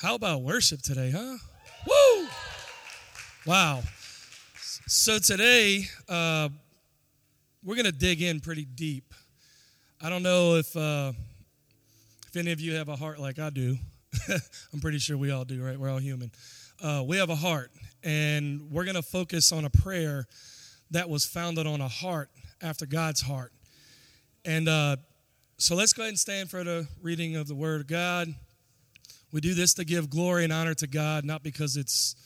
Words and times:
How 0.00 0.14
about 0.14 0.42
worship 0.42 0.80
today, 0.80 1.10
huh? 1.10 1.38
Woo! 1.84 2.28
Wow. 3.44 3.82
So 4.86 5.18
today, 5.18 5.86
uh, 6.08 6.50
we're 7.64 7.74
going 7.74 7.84
to 7.84 7.90
dig 7.90 8.22
in 8.22 8.38
pretty 8.38 8.64
deep. 8.64 9.12
I 10.00 10.08
don't 10.08 10.22
know 10.22 10.54
if 10.54 10.76
uh, 10.76 11.10
if 12.28 12.36
any 12.36 12.52
of 12.52 12.60
you 12.60 12.74
have 12.74 12.88
a 12.88 12.94
heart 12.94 13.18
like 13.18 13.40
I 13.40 13.50
do. 13.50 13.76
I'm 14.72 14.78
pretty 14.80 15.00
sure 15.00 15.18
we 15.18 15.32
all 15.32 15.44
do, 15.44 15.64
right? 15.64 15.76
We're 15.76 15.90
all 15.90 15.98
human. 15.98 16.30
Uh, 16.80 17.02
we 17.04 17.16
have 17.16 17.30
a 17.30 17.34
heart, 17.34 17.72
and 18.04 18.70
we're 18.70 18.84
going 18.84 18.94
to 18.94 19.02
focus 19.02 19.50
on 19.50 19.64
a 19.64 19.70
prayer 19.70 20.26
that 20.92 21.10
was 21.10 21.24
founded 21.24 21.66
on 21.66 21.80
a 21.80 21.88
heart 21.88 22.30
after 22.62 22.86
God's 22.86 23.22
heart. 23.22 23.52
And 24.44 24.68
uh, 24.68 24.98
so 25.56 25.74
let's 25.74 25.92
go 25.92 26.02
ahead 26.02 26.10
and 26.10 26.18
stand 26.20 26.50
for 26.50 26.62
the 26.62 26.86
reading 27.02 27.34
of 27.34 27.48
the 27.48 27.56
Word 27.56 27.80
of 27.80 27.88
God. 27.88 28.32
We 29.32 29.40
do 29.40 29.54
this 29.54 29.74
to 29.74 29.84
give 29.84 30.08
glory 30.08 30.44
and 30.44 30.52
honor 30.52 30.74
to 30.74 30.86
God, 30.86 31.24
not 31.24 31.42
because 31.42 31.76
it's 31.76 32.16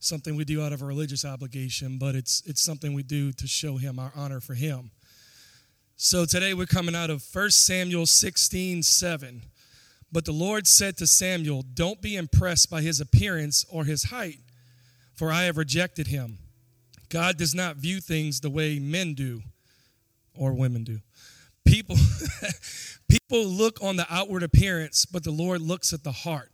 something 0.00 0.36
we 0.36 0.44
do 0.44 0.62
out 0.62 0.72
of 0.72 0.82
a 0.82 0.86
religious 0.86 1.24
obligation, 1.24 1.98
but 1.98 2.14
it's, 2.14 2.42
it's 2.46 2.62
something 2.62 2.94
we 2.94 3.02
do 3.02 3.32
to 3.32 3.46
show 3.46 3.76
Him 3.76 3.98
our 3.98 4.12
honor 4.16 4.40
for 4.40 4.54
Him. 4.54 4.90
So 5.96 6.24
today 6.24 6.54
we're 6.54 6.66
coming 6.66 6.94
out 6.94 7.10
of 7.10 7.24
1 7.32 7.50
Samuel 7.50 8.06
16 8.06 8.82
7. 8.82 9.42
But 10.10 10.24
the 10.24 10.32
Lord 10.32 10.66
said 10.66 10.96
to 10.98 11.06
Samuel, 11.06 11.62
Don't 11.62 12.00
be 12.00 12.16
impressed 12.16 12.70
by 12.70 12.80
his 12.80 13.00
appearance 13.00 13.66
or 13.68 13.84
his 13.84 14.04
height, 14.04 14.38
for 15.14 15.30
I 15.30 15.42
have 15.42 15.58
rejected 15.58 16.06
him. 16.06 16.38
God 17.08 17.36
does 17.36 17.54
not 17.54 17.76
view 17.76 18.00
things 18.00 18.40
the 18.40 18.50
way 18.50 18.78
men 18.78 19.14
do 19.14 19.42
or 20.34 20.52
women 20.52 20.84
do. 20.84 21.00
People, 21.68 21.96
people 23.08 23.44
look 23.44 23.82
on 23.82 23.96
the 23.96 24.06
outward 24.08 24.42
appearance, 24.42 25.04
but 25.04 25.22
the 25.22 25.30
Lord 25.30 25.60
looks 25.60 25.92
at 25.92 26.02
the 26.02 26.12
heart. 26.12 26.50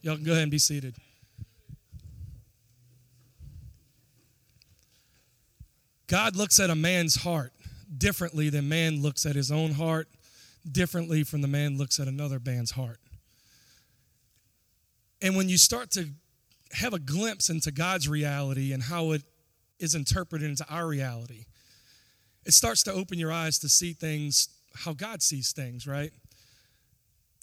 Y'all 0.00 0.14
can 0.14 0.24
go 0.24 0.32
ahead 0.32 0.42
and 0.42 0.50
be 0.50 0.58
seated. 0.58 0.94
God 6.06 6.36
looks 6.36 6.60
at 6.60 6.70
a 6.70 6.74
man's 6.74 7.16
heart 7.16 7.52
differently 7.96 8.48
than 8.48 8.68
man 8.68 9.02
looks 9.02 9.26
at 9.26 9.34
his 9.34 9.50
own 9.50 9.72
heart, 9.72 10.08
differently 10.70 11.24
from 11.24 11.42
the 11.42 11.48
man 11.48 11.76
looks 11.76 11.98
at 11.98 12.06
another 12.06 12.40
man's 12.44 12.70
heart. 12.70 12.98
And 15.20 15.36
when 15.36 15.48
you 15.48 15.58
start 15.58 15.90
to 15.92 16.08
have 16.72 16.94
a 16.94 16.98
glimpse 16.98 17.50
into 17.50 17.72
God's 17.72 18.08
reality 18.08 18.72
and 18.72 18.84
how 18.84 19.12
it 19.12 19.22
is 19.78 19.94
interpreted 19.94 20.48
into 20.48 20.66
our 20.70 20.86
reality, 20.86 21.46
it 22.48 22.54
starts 22.54 22.82
to 22.84 22.92
open 22.92 23.18
your 23.18 23.30
eyes 23.30 23.58
to 23.58 23.68
see 23.68 23.92
things 23.92 24.48
how 24.74 24.94
God 24.94 25.22
sees 25.22 25.52
things, 25.52 25.86
right? 25.86 26.10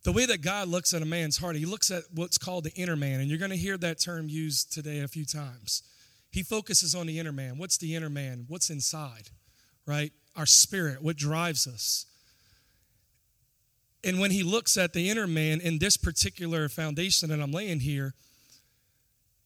The 0.04 0.12
way 0.12 0.26
that 0.26 0.42
God 0.42 0.68
looks 0.68 0.94
at 0.94 1.02
a 1.02 1.06
man's 1.06 1.38
heart, 1.38 1.56
he 1.56 1.66
looks 1.66 1.92
at 1.92 2.04
what's 2.14 2.38
called 2.38 2.64
the 2.64 2.74
inner 2.74 2.96
man, 2.96 3.20
and 3.20 3.30
you're 3.30 3.40
going 3.40 3.52
to 3.52 3.58
hear 3.58 3.78
that 3.78 4.00
term 4.00 4.30
used 4.30 4.74
today 4.74 5.02
a 5.02 5.08
few 5.08 5.26
times. 5.26 5.84
He 6.32 6.44
focuses 6.44 6.96
on 6.96 7.08
the 7.08 7.20
inner 7.20 7.32
man. 7.32 7.58
What's 7.58 7.78
the 7.78 7.96
inner 7.96 8.10
man? 8.10 8.46
What's 8.48 8.70
inside, 8.70 9.30
right? 9.86 10.12
Our 10.36 10.46
spirit, 10.46 11.02
what 11.02 11.18
drives 11.18 11.68
us. 11.68 12.06
And 14.04 14.20
when 14.20 14.32
he 14.32 14.44
looks 14.44 14.78
at 14.78 14.94
the 14.94 15.10
inner 15.10 15.28
man 15.28 15.62
in 15.62 15.78
this 15.80 15.98
particular 15.98 16.68
foundation 16.68 17.30
that 17.30 17.42
I'm 17.42 17.52
laying 17.52 17.80
here, 17.80 18.14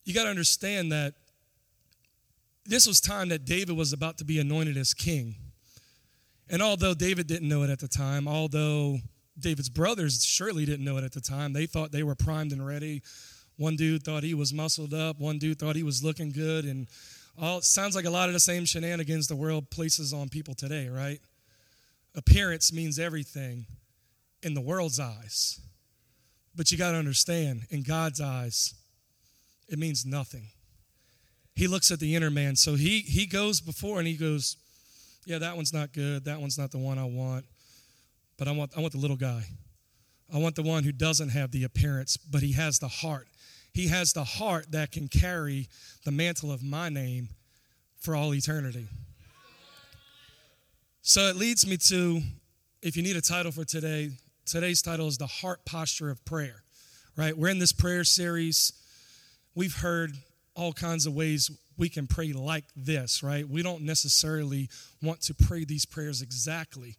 you 0.06 0.14
got 0.14 0.24
to 0.24 0.30
understand 0.30 0.92
that 0.92 1.16
this 2.66 2.88
was 2.88 3.02
time 3.02 3.30
that 3.30 3.46
David 3.46 3.76
was 3.76 3.94
about 3.94 4.18
to 4.20 4.26
be 4.26 4.40
anointed 4.40 4.78
as 4.78 4.94
king. 4.94 5.36
And 6.50 6.62
although 6.62 6.94
David 6.94 7.28
didn't 7.28 7.48
know 7.48 7.64
it 7.64 7.70
at 7.70 7.80
the 7.80 7.88
time, 7.88 8.28
although 8.28 8.98
David's 9.38 9.70
brothers 9.70 10.26
surely 10.26 10.66
didn't 10.66 10.84
know 10.84 10.98
it 10.98 11.04
at 11.04 11.14
the 11.14 11.22
time, 11.22 11.54
they 11.54 11.66
thought 11.66 11.92
they 11.92 12.04
were 12.04 12.16
primed 12.16 12.52
and 12.52 12.66
ready. 12.66 13.02
One 13.58 13.76
dude 13.76 14.04
thought 14.04 14.24
he 14.24 14.34
was 14.34 14.54
muscled 14.54 14.94
up, 14.94 15.20
one 15.20 15.38
dude 15.38 15.60
thought 15.60 15.76
he 15.76 15.84
was 15.84 16.04
looking 16.04 16.32
good, 16.32 16.66
and 16.66 16.88
all 17.40 17.62
sounds 17.62 17.96
like 17.96 18.06
a 18.06 18.10
lot 18.10 18.30
of 18.30 18.34
the 18.34 18.40
same 18.40 18.66
shenanigans 18.66 19.28
the 19.28 19.36
world 19.36 19.70
places 19.70 20.14
on 20.14 20.30
people 20.30 20.56
today, 20.56 20.90
right? 20.90 21.20
Appearance 22.16 22.74
means 22.74 22.98
everything 22.98 23.66
in 24.42 24.54
the 24.54 24.62
world's 24.62 25.00
eyes. 25.00 25.60
But 26.56 26.72
you 26.72 26.78
got 26.78 26.92
to 26.92 26.98
understand, 26.98 27.64
in 27.70 27.84
God's 27.84 28.20
eyes, 28.20 28.74
it 29.68 29.78
means 29.78 30.06
nothing. 30.06 30.48
He 31.56 31.68
looks 31.68 31.92
at 31.92 32.00
the 32.00 32.16
inner 32.16 32.32
man. 32.32 32.56
So 32.56 32.76
he 32.76 33.00
he 33.00 33.26
goes 33.26 33.62
before 33.62 34.00
and 34.00 34.08
he 34.08 34.16
goes, 34.16 34.56
yeah, 35.26 35.40
that 35.40 35.56
one's 35.56 35.74
not 35.74 35.94
good. 35.94 36.26
That 36.26 36.40
one's 36.40 36.58
not 36.58 36.72
the 36.72 36.78
one 36.78 36.98
I 36.98 37.06
want. 37.06 37.46
But 38.38 38.48
I 38.48 38.52
want, 38.52 38.72
I 38.76 38.80
want 38.80 38.94
the 38.94 39.00
little 39.00 39.18
guy. 39.18 39.44
I 40.34 40.38
want 40.38 40.56
the 40.56 40.64
one 40.64 40.84
who 40.84 40.92
doesn't 40.92 41.30
have 41.30 41.52
the 41.52 41.64
appearance, 41.64 42.18
but 42.18 42.42
he 42.42 42.54
has 42.54 42.80
the 42.80 42.88
heart. 42.88 43.28
He 43.74 43.88
has 43.88 44.14
the 44.14 44.24
heart 44.24 44.72
that 44.72 44.92
can 44.92 45.08
carry 45.08 45.68
the 46.06 46.12
mantle 46.12 46.52
of 46.52 46.64
my 46.64 46.90
name 46.90 47.30
for 48.00 48.16
all 48.16 48.34
eternity. 48.34 48.88
So 51.02 51.22
it 51.22 51.36
leads 51.36 51.66
me 51.66 51.78
to, 51.78 52.22
if 52.82 52.96
you 52.96 53.04
need 53.04 53.16
a 53.16 53.22
title 53.22 53.52
for 53.52 53.66
today, 53.66 54.12
today's 54.46 54.82
title 54.82 55.08
is 55.08 55.18
The 55.18 55.28
Heart 55.28 55.66
Posture 55.66 56.10
of 56.10 56.24
Prayer, 56.26 56.64
right? 57.18 57.38
We're 57.38 57.50
in 57.50 57.60
this 57.60 57.74
prayer 57.74 58.04
series. 58.04 58.74
We've 59.56 59.76
heard 59.76 60.14
all 60.56 60.74
kinds 60.74 61.06
of 61.06 61.14
ways 61.14 61.50
we 61.80 61.90
can 61.90 62.06
pray 62.06 62.34
like 62.34 62.66
this, 62.76 63.24
right? 63.24 63.48
We 63.48 63.64
don't 63.64 63.84
necessarily 63.84 64.70
want 65.02 65.22
to 65.22 65.34
pray 65.34 65.64
these 65.64 65.86
prayers 65.86 66.22
exactly. 66.22 66.98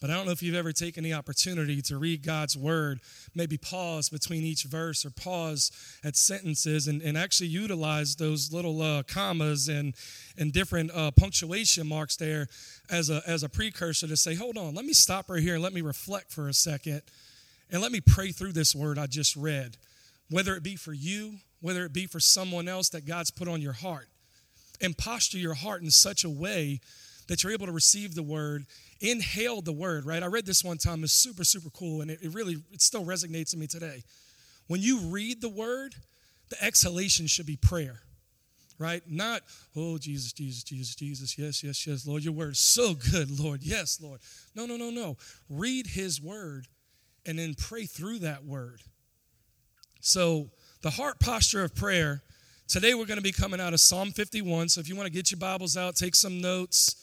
But 0.00 0.10
I 0.10 0.14
don't 0.14 0.26
know 0.26 0.32
if 0.32 0.42
you've 0.42 0.56
ever 0.56 0.72
taken 0.72 1.04
the 1.04 1.12
opportunity 1.12 1.80
to 1.82 1.96
read 1.96 2.24
God's 2.24 2.56
word, 2.56 3.00
maybe 3.36 3.56
pause 3.56 4.08
between 4.08 4.42
each 4.42 4.64
verse 4.64 5.06
or 5.06 5.10
pause 5.10 5.70
at 6.02 6.16
sentences 6.16 6.88
and, 6.88 7.00
and 7.02 7.16
actually 7.16 7.50
utilize 7.50 8.16
those 8.16 8.52
little 8.52 8.82
uh, 8.82 9.04
commas 9.04 9.68
and, 9.68 9.94
and 10.36 10.52
different 10.52 10.90
uh, 10.92 11.12
punctuation 11.12 11.86
marks 11.86 12.16
there 12.16 12.48
as 12.90 13.10
a, 13.10 13.22
as 13.28 13.44
a 13.44 13.48
precursor 13.48 14.08
to 14.08 14.16
say, 14.16 14.34
hold 14.34 14.58
on, 14.58 14.74
let 14.74 14.84
me 14.84 14.92
stop 14.92 15.30
right 15.30 15.40
here 15.40 15.54
and 15.54 15.62
let 15.62 15.72
me 15.72 15.82
reflect 15.82 16.32
for 16.32 16.48
a 16.48 16.54
second 16.54 17.02
and 17.70 17.80
let 17.80 17.92
me 17.92 18.00
pray 18.00 18.32
through 18.32 18.52
this 18.52 18.74
word 18.74 18.98
I 18.98 19.06
just 19.06 19.36
read, 19.36 19.76
whether 20.30 20.56
it 20.56 20.64
be 20.64 20.74
for 20.74 20.92
you, 20.92 21.34
whether 21.60 21.84
it 21.84 21.92
be 21.92 22.06
for 22.08 22.18
someone 22.18 22.66
else 22.66 22.88
that 22.88 23.06
God's 23.06 23.30
put 23.30 23.46
on 23.46 23.62
your 23.62 23.74
heart 23.74 24.08
and 24.82 24.98
posture 24.98 25.38
your 25.38 25.54
heart 25.54 25.82
in 25.82 25.90
such 25.90 26.24
a 26.24 26.30
way 26.30 26.80
that 27.28 27.42
you're 27.42 27.52
able 27.52 27.66
to 27.66 27.72
receive 27.72 28.14
the 28.14 28.22
word, 28.22 28.66
inhale 29.00 29.62
the 29.62 29.72
word, 29.72 30.04
right? 30.04 30.22
I 30.22 30.26
read 30.26 30.44
this 30.44 30.64
one 30.64 30.76
time, 30.76 31.04
it's 31.04 31.12
super, 31.12 31.44
super 31.44 31.70
cool, 31.70 32.02
and 32.02 32.10
it, 32.10 32.18
it 32.20 32.34
really, 32.34 32.56
it 32.72 32.82
still 32.82 33.04
resonates 33.04 33.54
in 33.54 33.60
me 33.60 33.66
today. 33.66 34.02
When 34.66 34.80
you 34.80 35.00
read 35.00 35.40
the 35.40 35.48
word, 35.48 35.94
the 36.50 36.62
exhalation 36.62 37.26
should 37.26 37.46
be 37.46 37.56
prayer, 37.56 38.00
right? 38.78 39.02
Not, 39.08 39.42
oh, 39.76 39.98
Jesus, 39.98 40.32
Jesus, 40.32 40.64
Jesus, 40.64 40.94
Jesus, 40.94 41.38
yes, 41.38 41.62
yes, 41.62 41.86
yes, 41.86 42.06
Lord, 42.06 42.24
your 42.24 42.34
word 42.34 42.52
is 42.52 42.58
so 42.58 42.94
good, 42.94 43.40
Lord, 43.40 43.62
yes, 43.62 44.00
Lord. 44.02 44.20
No, 44.54 44.66
no, 44.66 44.76
no, 44.76 44.90
no. 44.90 45.16
Read 45.48 45.86
his 45.86 46.20
word 46.20 46.66
and 47.24 47.38
then 47.38 47.54
pray 47.54 47.86
through 47.86 48.20
that 48.20 48.44
word. 48.44 48.80
So, 50.00 50.50
the 50.82 50.90
heart 50.90 51.20
posture 51.20 51.62
of 51.62 51.76
prayer 51.76 52.22
Today 52.72 52.94
we're 52.94 53.04
going 53.04 53.18
to 53.18 53.22
be 53.22 53.32
coming 53.32 53.60
out 53.60 53.74
of 53.74 53.80
Psalm 53.80 54.12
51. 54.12 54.70
So 54.70 54.80
if 54.80 54.88
you 54.88 54.96
want 54.96 55.06
to 55.06 55.12
get 55.12 55.30
your 55.30 55.38
Bibles 55.38 55.76
out, 55.76 55.94
take 55.94 56.14
some 56.14 56.40
notes. 56.40 56.96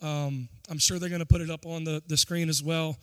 Um, 0.00 0.48
I'm 0.68 0.78
sure 0.78 1.00
they're 1.00 1.08
going 1.08 1.18
to 1.18 1.26
put 1.26 1.40
it 1.40 1.50
up 1.50 1.66
on 1.66 1.82
the, 1.82 2.00
the 2.06 2.16
screen 2.16 2.48
as 2.48 2.62
well. 2.62 2.96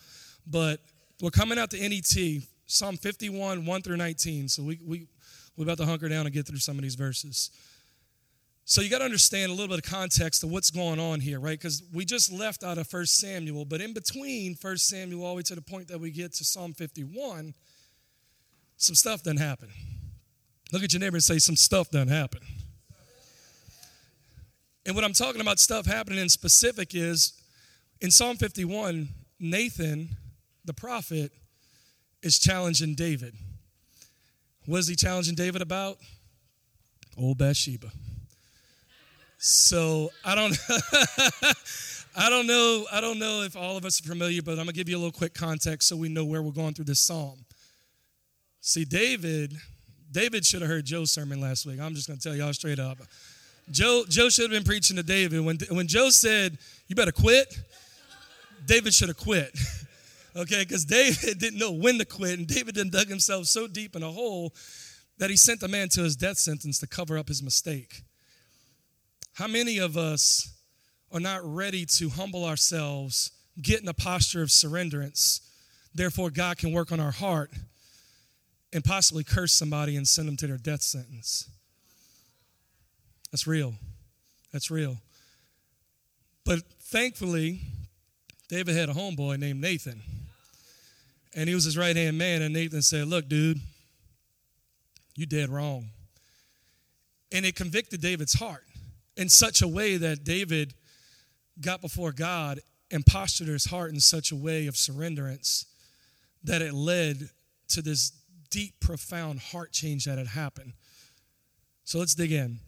But 0.46 0.80
we're 1.20 1.28
coming 1.28 1.58
out 1.58 1.70
to 1.72 1.76
NET, 1.86 2.42
Psalm 2.64 2.96
51, 2.96 3.66
1 3.66 3.82
through 3.82 3.98
19. 3.98 4.48
So 4.48 4.62
we, 4.62 4.80
we, 4.86 5.06
we're 5.54 5.64
about 5.64 5.76
to 5.76 5.84
hunker 5.84 6.08
down 6.08 6.24
and 6.24 6.34
get 6.34 6.46
through 6.46 6.60
some 6.60 6.76
of 6.76 6.82
these 6.82 6.94
verses. 6.94 7.50
So 8.64 8.80
you 8.80 8.88
got 8.88 9.00
to 9.00 9.04
understand 9.04 9.50
a 9.50 9.54
little 9.54 9.68
bit 9.68 9.84
of 9.84 9.90
context 9.92 10.42
of 10.42 10.50
what's 10.50 10.70
going 10.70 10.98
on 10.98 11.20
here, 11.20 11.40
right? 11.40 11.58
Because 11.58 11.82
we 11.92 12.06
just 12.06 12.32
left 12.32 12.64
out 12.64 12.78
of 12.78 12.90
1 12.90 13.04
Samuel, 13.04 13.66
but 13.66 13.82
in 13.82 13.92
between 13.92 14.56
1 14.58 14.78
Samuel 14.78 15.26
all 15.26 15.32
the 15.32 15.36
way 15.36 15.42
to 15.42 15.54
the 15.54 15.60
point 15.60 15.88
that 15.88 16.00
we 16.00 16.10
get 16.10 16.32
to 16.36 16.44
Psalm 16.46 16.72
51, 16.72 17.52
some 18.78 18.94
stuff 18.94 19.22
didn't 19.22 19.40
happen. 19.40 19.68
Look 20.72 20.82
at 20.82 20.92
your 20.92 21.00
neighbor 21.00 21.16
and 21.16 21.24
say, 21.24 21.38
Some 21.38 21.56
stuff 21.56 21.90
doesn't 21.90 22.08
happen. 22.08 22.40
And 24.86 24.94
what 24.94 25.04
I'm 25.04 25.12
talking 25.12 25.40
about, 25.40 25.58
stuff 25.58 25.86
happening 25.86 26.18
in 26.18 26.28
specific, 26.28 26.94
is 26.94 27.34
in 28.00 28.10
Psalm 28.10 28.36
51, 28.36 29.08
Nathan, 29.38 30.08
the 30.64 30.72
prophet, 30.72 31.30
is 32.22 32.38
challenging 32.38 32.94
David. 32.94 33.34
What 34.66 34.78
is 34.78 34.88
he 34.88 34.96
challenging 34.96 35.34
David 35.34 35.62
about? 35.62 35.98
Old 37.16 37.38
Bathsheba. 37.38 37.90
So 39.38 40.10
I 40.24 40.34
don't 40.34 40.56
I 42.16 42.28
don't 42.28 42.46
know 42.46 42.84
I 42.92 43.00
don't 43.00 43.18
know 43.18 43.42
if 43.42 43.56
all 43.56 43.76
of 43.76 43.84
us 43.84 44.00
are 44.00 44.08
familiar, 44.08 44.42
but 44.42 44.52
I'm 44.52 44.58
gonna 44.58 44.72
give 44.72 44.88
you 44.88 44.96
a 44.96 44.98
little 44.98 45.12
quick 45.12 45.34
context 45.34 45.88
so 45.88 45.96
we 45.96 46.08
know 46.08 46.24
where 46.24 46.42
we're 46.42 46.50
going 46.50 46.74
through 46.74 46.86
this 46.86 47.00
psalm. 47.00 47.44
See, 48.60 48.84
David 48.84 49.56
David 50.10 50.44
should 50.44 50.62
have 50.62 50.70
heard 50.70 50.84
Joe's 50.84 51.10
sermon 51.10 51.40
last 51.40 51.66
week. 51.66 51.80
I'm 51.80 51.94
just 51.94 52.08
going 52.08 52.18
to 52.18 52.28
tell 52.28 52.36
y'all 52.36 52.52
straight 52.52 52.78
up. 52.78 52.98
Joe, 53.70 54.04
Joe 54.08 54.30
should 54.30 54.44
have 54.44 54.50
been 54.50 54.64
preaching 54.64 54.96
to 54.96 55.02
David. 55.02 55.44
When, 55.44 55.58
when 55.70 55.86
Joe 55.86 56.10
said, 56.10 56.56
You 56.86 56.96
better 56.96 57.12
quit, 57.12 57.58
David 58.66 58.94
should 58.94 59.08
have 59.08 59.18
quit. 59.18 59.56
Okay, 60.36 60.60
because 60.60 60.84
David 60.84 61.38
didn't 61.40 61.58
know 61.58 61.72
when 61.72 61.98
to 61.98 62.04
quit, 62.04 62.38
and 62.38 62.46
David 62.46 62.76
then 62.76 62.90
dug 62.90 63.08
himself 63.08 63.46
so 63.46 63.66
deep 63.66 63.96
in 63.96 64.04
a 64.04 64.10
hole 64.10 64.54
that 65.16 65.30
he 65.30 65.36
sent 65.36 65.64
a 65.64 65.68
man 65.68 65.88
to 65.88 66.02
his 66.02 66.14
death 66.14 66.38
sentence 66.38 66.78
to 66.78 66.86
cover 66.86 67.18
up 67.18 67.26
his 67.26 67.42
mistake. 67.42 68.02
How 69.34 69.48
many 69.48 69.78
of 69.78 69.96
us 69.96 70.52
are 71.10 71.18
not 71.18 71.40
ready 71.42 71.84
to 71.86 72.08
humble 72.10 72.44
ourselves, 72.44 73.32
get 73.60 73.80
in 73.80 73.88
a 73.88 73.94
posture 73.94 74.42
of 74.42 74.50
surrenderance? 74.50 75.40
Therefore, 75.92 76.30
God 76.30 76.58
can 76.58 76.72
work 76.72 76.92
on 76.92 77.00
our 77.00 77.10
heart 77.10 77.50
and 78.72 78.84
possibly 78.84 79.24
curse 79.24 79.52
somebody 79.52 79.96
and 79.96 80.06
send 80.06 80.28
them 80.28 80.36
to 80.36 80.46
their 80.46 80.58
death 80.58 80.82
sentence. 80.82 81.48
That's 83.30 83.46
real. 83.46 83.74
That's 84.52 84.70
real. 84.70 84.98
But 86.44 86.60
thankfully, 86.80 87.60
David 88.48 88.74
had 88.74 88.88
a 88.88 88.94
homeboy 88.94 89.38
named 89.38 89.60
Nathan. 89.60 90.00
And 91.34 91.48
he 91.48 91.54
was 91.54 91.64
his 91.64 91.76
right 91.76 91.94
hand 91.94 92.16
man. 92.16 92.42
And 92.42 92.54
Nathan 92.54 92.82
said, 92.82 93.06
Look, 93.06 93.28
dude, 93.28 93.60
you 95.14 95.26
dead 95.26 95.50
wrong. 95.50 95.90
And 97.30 97.44
it 97.44 97.54
convicted 97.54 98.00
David's 98.00 98.34
heart 98.34 98.64
in 99.16 99.28
such 99.28 99.60
a 99.60 99.68
way 99.68 99.98
that 99.98 100.24
David 100.24 100.72
got 101.60 101.82
before 101.82 102.12
God 102.12 102.60
and 102.90 103.04
postured 103.04 103.48
his 103.48 103.66
heart 103.66 103.92
in 103.92 104.00
such 104.00 104.32
a 104.32 104.36
way 104.36 104.66
of 104.66 104.74
surrenderance 104.74 105.66
that 106.44 106.62
it 106.62 106.72
led 106.72 107.28
to 107.68 107.82
this 107.82 108.12
deep, 108.50 108.80
profound 108.80 109.40
heart 109.40 109.72
change 109.72 110.04
that 110.04 110.18
had 110.18 110.28
happened. 110.28 110.72
So 111.84 111.98
let's 111.98 112.14
dig 112.14 112.32
in. 112.32 112.58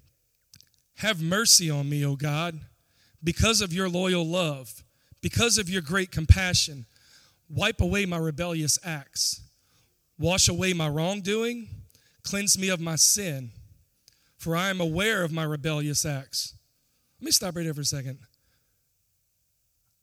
Have 0.97 1.23
mercy 1.23 1.71
on 1.71 1.89
me, 1.89 2.05
O 2.05 2.17
God, 2.17 2.61
because 3.23 3.61
of 3.61 3.73
your 3.73 3.89
loyal 3.89 4.27
love, 4.27 4.85
because 5.21 5.59
of 5.59 5.69
your 5.69 5.83
great 5.83 6.11
compassion. 6.11 6.87
Wipe 7.49 7.81
away 7.81 8.07
my 8.07 8.19
rebellious 8.19 8.79
acts. 8.85 9.41
Wash 10.19 10.49
away 10.49 10.73
my 10.73 10.89
wrongdoing. 10.89 11.69
Cleanse 12.23 12.59
me 12.59 12.69
of 12.69 12.81
my 12.81 12.97
sin, 12.97 13.51
for 14.37 14.55
I 14.55 14.69
am 14.69 14.81
aware 14.81 15.23
of 15.23 15.33
my 15.33 15.43
rebellious 15.43 16.05
acts. 16.05 16.55
Let 17.21 17.27
me 17.27 17.33
stop 17.33 17.57
right 17.57 17.65
there 17.65 17.75
for 17.75 17.81
a 17.81 17.85
second. 17.85 18.19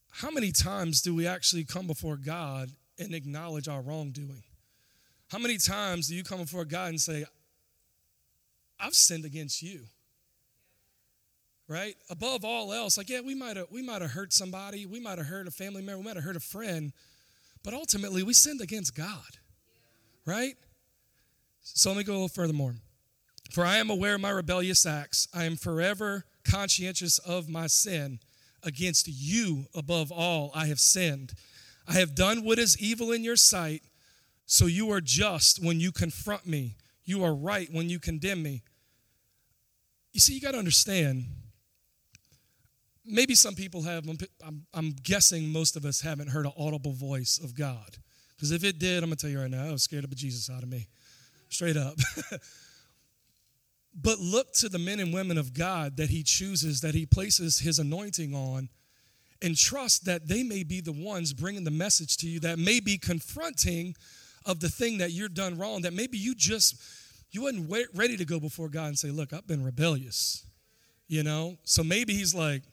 How 0.10 0.32
many 0.32 0.52
times 0.52 1.02
do 1.02 1.14
we 1.14 1.28
actually 1.28 1.64
come 1.64 1.86
before 1.86 2.18
God 2.18 2.72
and 2.98 3.14
acknowledge 3.14 3.68
our 3.68 3.82
wrongdoing? 3.82 4.44
How 5.30 5.38
many 5.38 5.58
times 5.58 6.08
do 6.08 6.16
you 6.16 6.24
come 6.24 6.40
before 6.40 6.66
God 6.66 6.90
and 6.90 7.02
say, 7.02 7.26
I've 8.80 8.94
sinned 8.94 9.26
against 9.26 9.62
you? 9.62 9.82
Right? 11.68 11.96
Above 12.10 12.46
all 12.46 12.72
else, 12.72 12.98
like, 12.98 13.10
yeah, 13.10 13.20
we 13.20 13.36
might 13.36 13.58
have 13.58 13.68
we 13.70 13.82
might 13.82 14.02
have 14.02 14.12
hurt 14.12 14.32
somebody, 14.32 14.86
we 14.86 15.02
might 15.02 15.18
have 15.18 15.28
hurt 15.28 15.48
a 15.48 15.52
family 15.52 15.82
member, 15.82 16.00
we 16.00 16.06
might 16.06 16.16
have 16.16 16.24
hurt 16.24 16.38
a 16.38 16.42
friend, 16.42 16.94
but 17.62 17.74
ultimately 17.74 18.24
we 18.24 18.34
sinned 18.34 18.62
against 18.62 18.96
God. 18.96 19.38
Right? 20.26 20.56
So 21.62 21.90
let 21.90 21.98
me 21.98 22.04
go 22.06 22.14
a 22.14 22.14
little 22.14 22.28
further 22.30 22.54
more. 22.54 22.76
For 23.52 23.66
I 23.66 23.78
am 23.78 23.90
aware 23.90 24.16
of 24.16 24.22
my 24.22 24.30
rebellious 24.30 24.86
acts. 24.86 25.28
I 25.34 25.44
am 25.44 25.58
forever 25.58 26.24
conscientious 26.46 27.18
of 27.20 27.50
my 27.50 27.68
sin. 27.68 28.20
Against 28.64 29.08
you, 29.08 29.66
above 29.76 30.12
all, 30.12 30.52
I 30.56 30.68
have 30.68 30.80
sinned. 30.80 31.34
I 31.88 31.94
have 31.94 32.16
done 32.16 32.44
what 32.44 32.60
is 32.60 32.82
evil 32.82 33.12
in 33.12 33.24
your 33.24 33.36
sight 33.36 33.84
so 34.48 34.66
you 34.66 34.92
are 34.94 35.02
just 35.02 35.64
when 35.64 35.82
you 35.82 35.92
confront 35.92 36.48
me. 36.48 36.78
You 37.04 37.24
are 37.26 37.36
right 37.36 37.68
when 37.72 37.90
you 37.90 38.00
condemn 38.00 38.42
me. 38.42 38.64
You 40.14 40.22
see, 40.22 40.34
you 40.34 40.42
got 40.42 40.54
to 40.54 40.58
understand. 40.58 41.26
Maybe 43.06 43.36
some 43.36 43.56
people 43.56 43.84
have, 43.84 44.08
I'm, 44.44 44.66
I'm, 44.74 44.92
guessing 45.04 45.50
most 45.50 45.76
of 45.76 45.86
us 45.86 46.02
haven't 46.02 46.30
heard 46.30 46.46
an 46.46 46.54
audible 46.58 46.94
voice 46.94 47.40
of 47.44 47.56
God. 47.56 47.98
Because 48.36 48.52
if 48.52 48.64
it 48.64 48.80
did, 48.80 49.04
I'm 49.04 49.10
going 49.10 49.18
to 49.18 49.22
tell 49.22 49.30
you 49.30 49.42
right 49.42 49.52
now, 49.52 49.68
I 49.68 49.72
was 49.72 49.84
scared 49.84 50.06
of 50.06 50.16
Jesus 50.16 50.50
out 50.50 50.64
of 50.64 50.70
me. 50.70 50.88
Straight 51.50 51.78
up. 51.78 51.96
but 53.94 54.20
look 54.20 54.54
to 54.54 54.70
the 54.70 54.80
men 54.80 55.02
and 55.02 55.14
women 55.14 55.38
of 55.38 55.54
God 55.54 55.98
that 55.98 56.10
He 56.10 56.24
chooses, 56.24 56.80
that 56.82 56.96
He 56.96 57.06
places 57.06 57.60
His 57.60 57.80
anointing 57.80 58.34
on, 58.34 58.70
and 59.42 59.58
trust 59.58 60.06
that 60.06 60.28
they 60.28 60.44
may 60.44 60.64
be 60.64 60.80
the 60.80 60.94
ones 60.94 61.34
bringing 61.34 61.66
the 61.66 61.72
message 61.72 62.16
to 62.18 62.30
you 62.30 62.40
that 62.42 62.58
may 62.58 62.80
be 62.80 62.98
confronting 62.98 63.96
of 64.48 64.60
the 64.60 64.70
thing 64.70 64.98
that 65.00 65.12
you're 65.12 65.30
done 65.30 65.58
wrong 65.58 65.82
that 65.82 65.94
maybe 65.94 66.18
you 66.18 66.34
just 66.34 66.82
you 67.30 67.42
wasn't 67.44 67.70
ready 67.94 68.18
to 68.18 68.26
go 68.26 68.40
before 68.40 68.70
God 68.70 68.88
and 68.88 68.98
say, 68.98 69.12
"Look, 69.12 69.34
I've 69.34 69.46
been 69.46 69.64
rebellious." 69.64 70.44
You 71.08 71.24
know? 71.24 71.58
So 71.64 71.84
maybe 71.84 72.14
he's 72.14 72.34
like, 72.34 72.64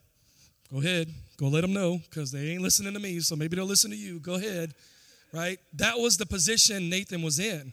"Go 0.73 0.81
ahead. 0.81 1.13
Go 1.37 1.49
let 1.49 1.61
them 1.61 1.73
know 1.73 2.01
cuz 2.11 2.31
they 2.31 2.51
ain't 2.51 2.63
listening 2.63 2.95
to 2.95 3.01
me, 3.01 3.21
so 3.21 3.37
maybe 3.37 3.57
they'll 3.57 3.67
listen 3.67 3.91
to 3.91 3.97
you. 3.97 4.21
Go 4.21 4.35
ahead." 4.35 4.75
Right? 5.33 5.59
That 5.73 5.99
was 5.99 6.17
the 6.17 6.27
position 6.27 6.89
Nathan 6.89 7.21
was 7.23 7.39
in. 7.41 7.73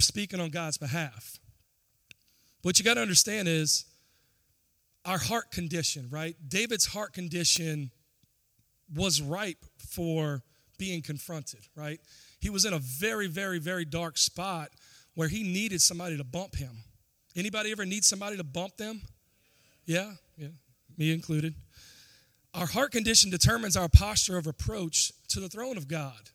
Speaking 0.00 0.40
on 0.40 0.50
God's 0.50 0.76
behalf. 0.76 1.38
What 2.62 2.78
you 2.78 2.84
got 2.84 2.94
to 2.94 3.02
understand 3.02 3.46
is 3.46 3.84
our 5.04 5.18
heart 5.18 5.50
condition, 5.50 6.08
right? 6.10 6.34
David's 6.48 6.86
heart 6.86 7.12
condition 7.12 7.90
was 8.94 9.20
ripe 9.20 9.64
for 9.76 10.42
being 10.78 11.02
confronted, 11.02 11.60
right? 11.76 12.00
He 12.44 12.50
was 12.50 12.66
in 12.66 12.74
a 12.74 12.78
very, 12.78 13.26
very, 13.26 13.58
very 13.58 13.86
dark 13.86 14.18
spot 14.18 14.68
where 15.14 15.28
he 15.28 15.42
needed 15.42 15.80
somebody 15.80 16.18
to 16.18 16.24
bump 16.24 16.56
him. 16.56 16.76
Anybody 17.34 17.72
ever 17.72 17.86
need 17.86 18.04
somebody 18.04 18.36
to 18.36 18.44
bump 18.44 18.76
them? 18.76 19.00
Yeah, 19.86 20.12
yeah, 20.36 20.48
me 20.98 21.10
included. 21.10 21.54
Our 22.52 22.66
heart 22.66 22.92
condition 22.92 23.30
determines 23.30 23.78
our 23.78 23.88
posture 23.88 24.36
of 24.36 24.46
approach 24.46 25.10
to 25.28 25.40
the 25.40 25.48
throne 25.48 25.78
of 25.78 25.88
God. 25.88 26.28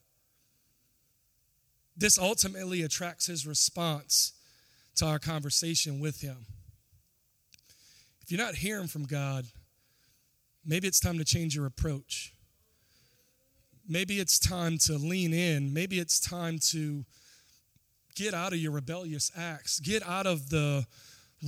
This 1.95 2.17
ultimately 2.17 2.81
attracts 2.81 3.27
his 3.27 3.45
response 3.45 4.33
to 4.95 5.05
our 5.05 5.19
conversation 5.19 5.99
with 5.99 6.21
him. 6.21 6.47
If 8.23 8.31
you're 8.31 8.43
not 8.43 8.55
hearing 8.55 8.87
from 8.87 9.05
God, 9.05 9.45
maybe 10.65 10.87
it's 10.87 10.99
time 10.99 11.19
to 11.19 11.23
change 11.23 11.55
your 11.55 11.67
approach. 11.67 12.33
Maybe 13.89 14.19
it's 14.19 14.37
time 14.37 14.77
to 14.85 14.93
lean 14.93 15.33
in. 15.33 15.73
Maybe 15.73 15.99
it's 15.99 16.19
time 16.19 16.59
to 16.69 17.03
get 18.15 18.35
out 18.35 18.53
of 18.53 18.59
your 18.59 18.71
rebellious 18.71 19.31
acts, 19.35 19.79
get 19.79 20.07
out 20.07 20.27
of 20.27 20.49
the 20.49 20.85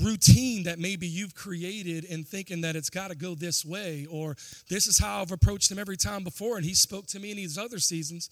routine 0.02 0.64
that 0.64 0.80
maybe 0.80 1.06
you've 1.06 1.36
created 1.36 2.06
and 2.10 2.28
thinking 2.28 2.62
that 2.62 2.76
it's 2.76 2.90
got 2.90 3.10
to 3.10 3.16
go 3.16 3.36
this 3.36 3.64
way 3.64 4.08
or 4.10 4.36
this 4.70 4.88
is 4.88 4.98
how 4.98 5.22
I've 5.22 5.32
approached 5.32 5.70
him 5.70 5.78
every 5.78 5.98
time 5.98 6.24
before 6.24 6.56
and 6.56 6.66
he 6.66 6.74
spoke 6.74 7.08
to 7.08 7.20
me 7.20 7.32
in 7.32 7.38
these 7.38 7.58
other 7.58 7.78
seasons. 7.78 8.30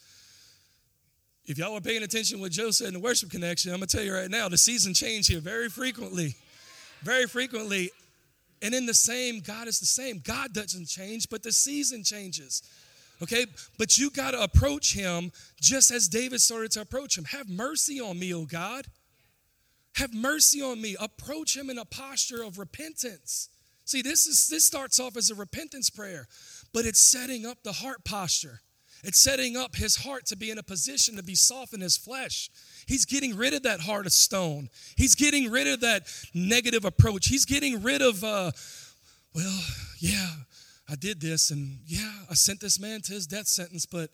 If 1.46 1.58
y'all 1.58 1.76
are 1.76 1.82
paying 1.82 2.02
attention 2.02 2.40
with 2.40 2.54
Joe 2.54 2.72
said 2.72 2.88
in 2.88 2.94
the 2.94 3.00
worship 3.00 3.30
connection, 3.30 3.72
I'm 3.72 3.80
going 3.80 3.88
to 3.88 3.98
tell 3.98 4.06
you 4.06 4.14
right 4.14 4.30
now, 4.30 4.50
the 4.50 4.58
season 4.58 4.94
change 4.94 5.28
here 5.28 5.42
very 5.42 5.70
frequently. 5.70 6.36
Very 7.02 7.28
frequently. 7.28 7.92
And 8.62 8.74
in 8.74 8.86
the 8.86 8.94
same, 8.94 9.40
God 9.40 9.68
is 9.68 9.80
the 9.80 9.86
same. 9.86 10.20
God 10.20 10.54
doesn't 10.54 10.88
change, 10.88 11.30
but 11.30 11.44
the 11.44 11.52
season 11.52 12.04
changes. 12.04 12.62
Okay, 13.22 13.46
but 13.78 13.98
you 13.98 14.10
got 14.10 14.32
to 14.32 14.42
approach 14.42 14.94
him 14.94 15.32
just 15.62 15.92
as 15.92 16.08
David 16.08 16.40
started 16.40 16.72
to 16.72 16.82
approach 16.82 17.18
him. 17.18 17.26
Have 17.26 17.50
mercy 17.50 18.00
on 18.00 18.18
me, 18.18 18.34
oh 18.34 18.46
God. 18.46 18.88
Have 19.96 20.14
mercy 20.14 20.62
on 20.62 20.82
me. 20.82 20.96
Approach 21.00 21.58
him 21.58 21.70
in 21.70 21.78
a 21.78 21.86
posture 21.86 22.42
of 22.42 22.58
repentance. 22.58 23.50
See, 23.84 24.02
this 24.02 24.28
is 24.28 24.48
this 24.48 24.64
starts 24.64 25.00
off 25.00 25.18
as 25.18 25.32
a 25.32 25.36
repentance 25.36 25.90
prayer, 25.90 26.28
but 26.74 26.86
it's 26.86 27.02
setting 27.02 27.46
up 27.46 27.64
the 27.64 27.74
heart 27.74 28.06
posture. 28.06 28.62
It's 29.04 29.20
setting 29.20 29.56
up 29.56 29.76
his 29.76 29.96
heart 29.96 30.26
to 30.28 30.36
be 30.36 30.52
in 30.52 30.58
a 30.58 30.64
position 30.64 31.16
to 31.16 31.24
be 31.24 31.36
soft 31.36 31.74
in 31.74 31.82
his 31.82 31.98
flesh. 31.98 32.50
He's 32.86 33.06
getting 33.06 33.36
rid 33.36 33.54
of 33.54 33.64
that 33.64 33.80
heart 33.82 34.06
of 34.06 34.12
stone. 34.12 34.70
He's 34.96 35.16
getting 35.16 35.50
rid 35.50 35.68
of 35.68 35.80
that 35.82 36.04
negative 36.34 36.86
approach. 36.86 37.28
He's 37.28 37.46
getting 37.46 37.82
rid 37.82 38.02
of, 38.02 38.24
uh, 38.24 38.52
well, 39.34 39.60
yeah, 40.00 40.30
I 40.90 40.96
did 40.96 41.22
this 41.22 41.52
and 41.52 41.80
yeah, 41.86 42.12
I 42.30 42.34
sent 42.34 42.60
this 42.60 42.80
man 42.80 43.02
to 43.02 43.14
his 43.14 43.28
death 43.28 43.48
sentence, 43.48 43.86
but 43.86 44.10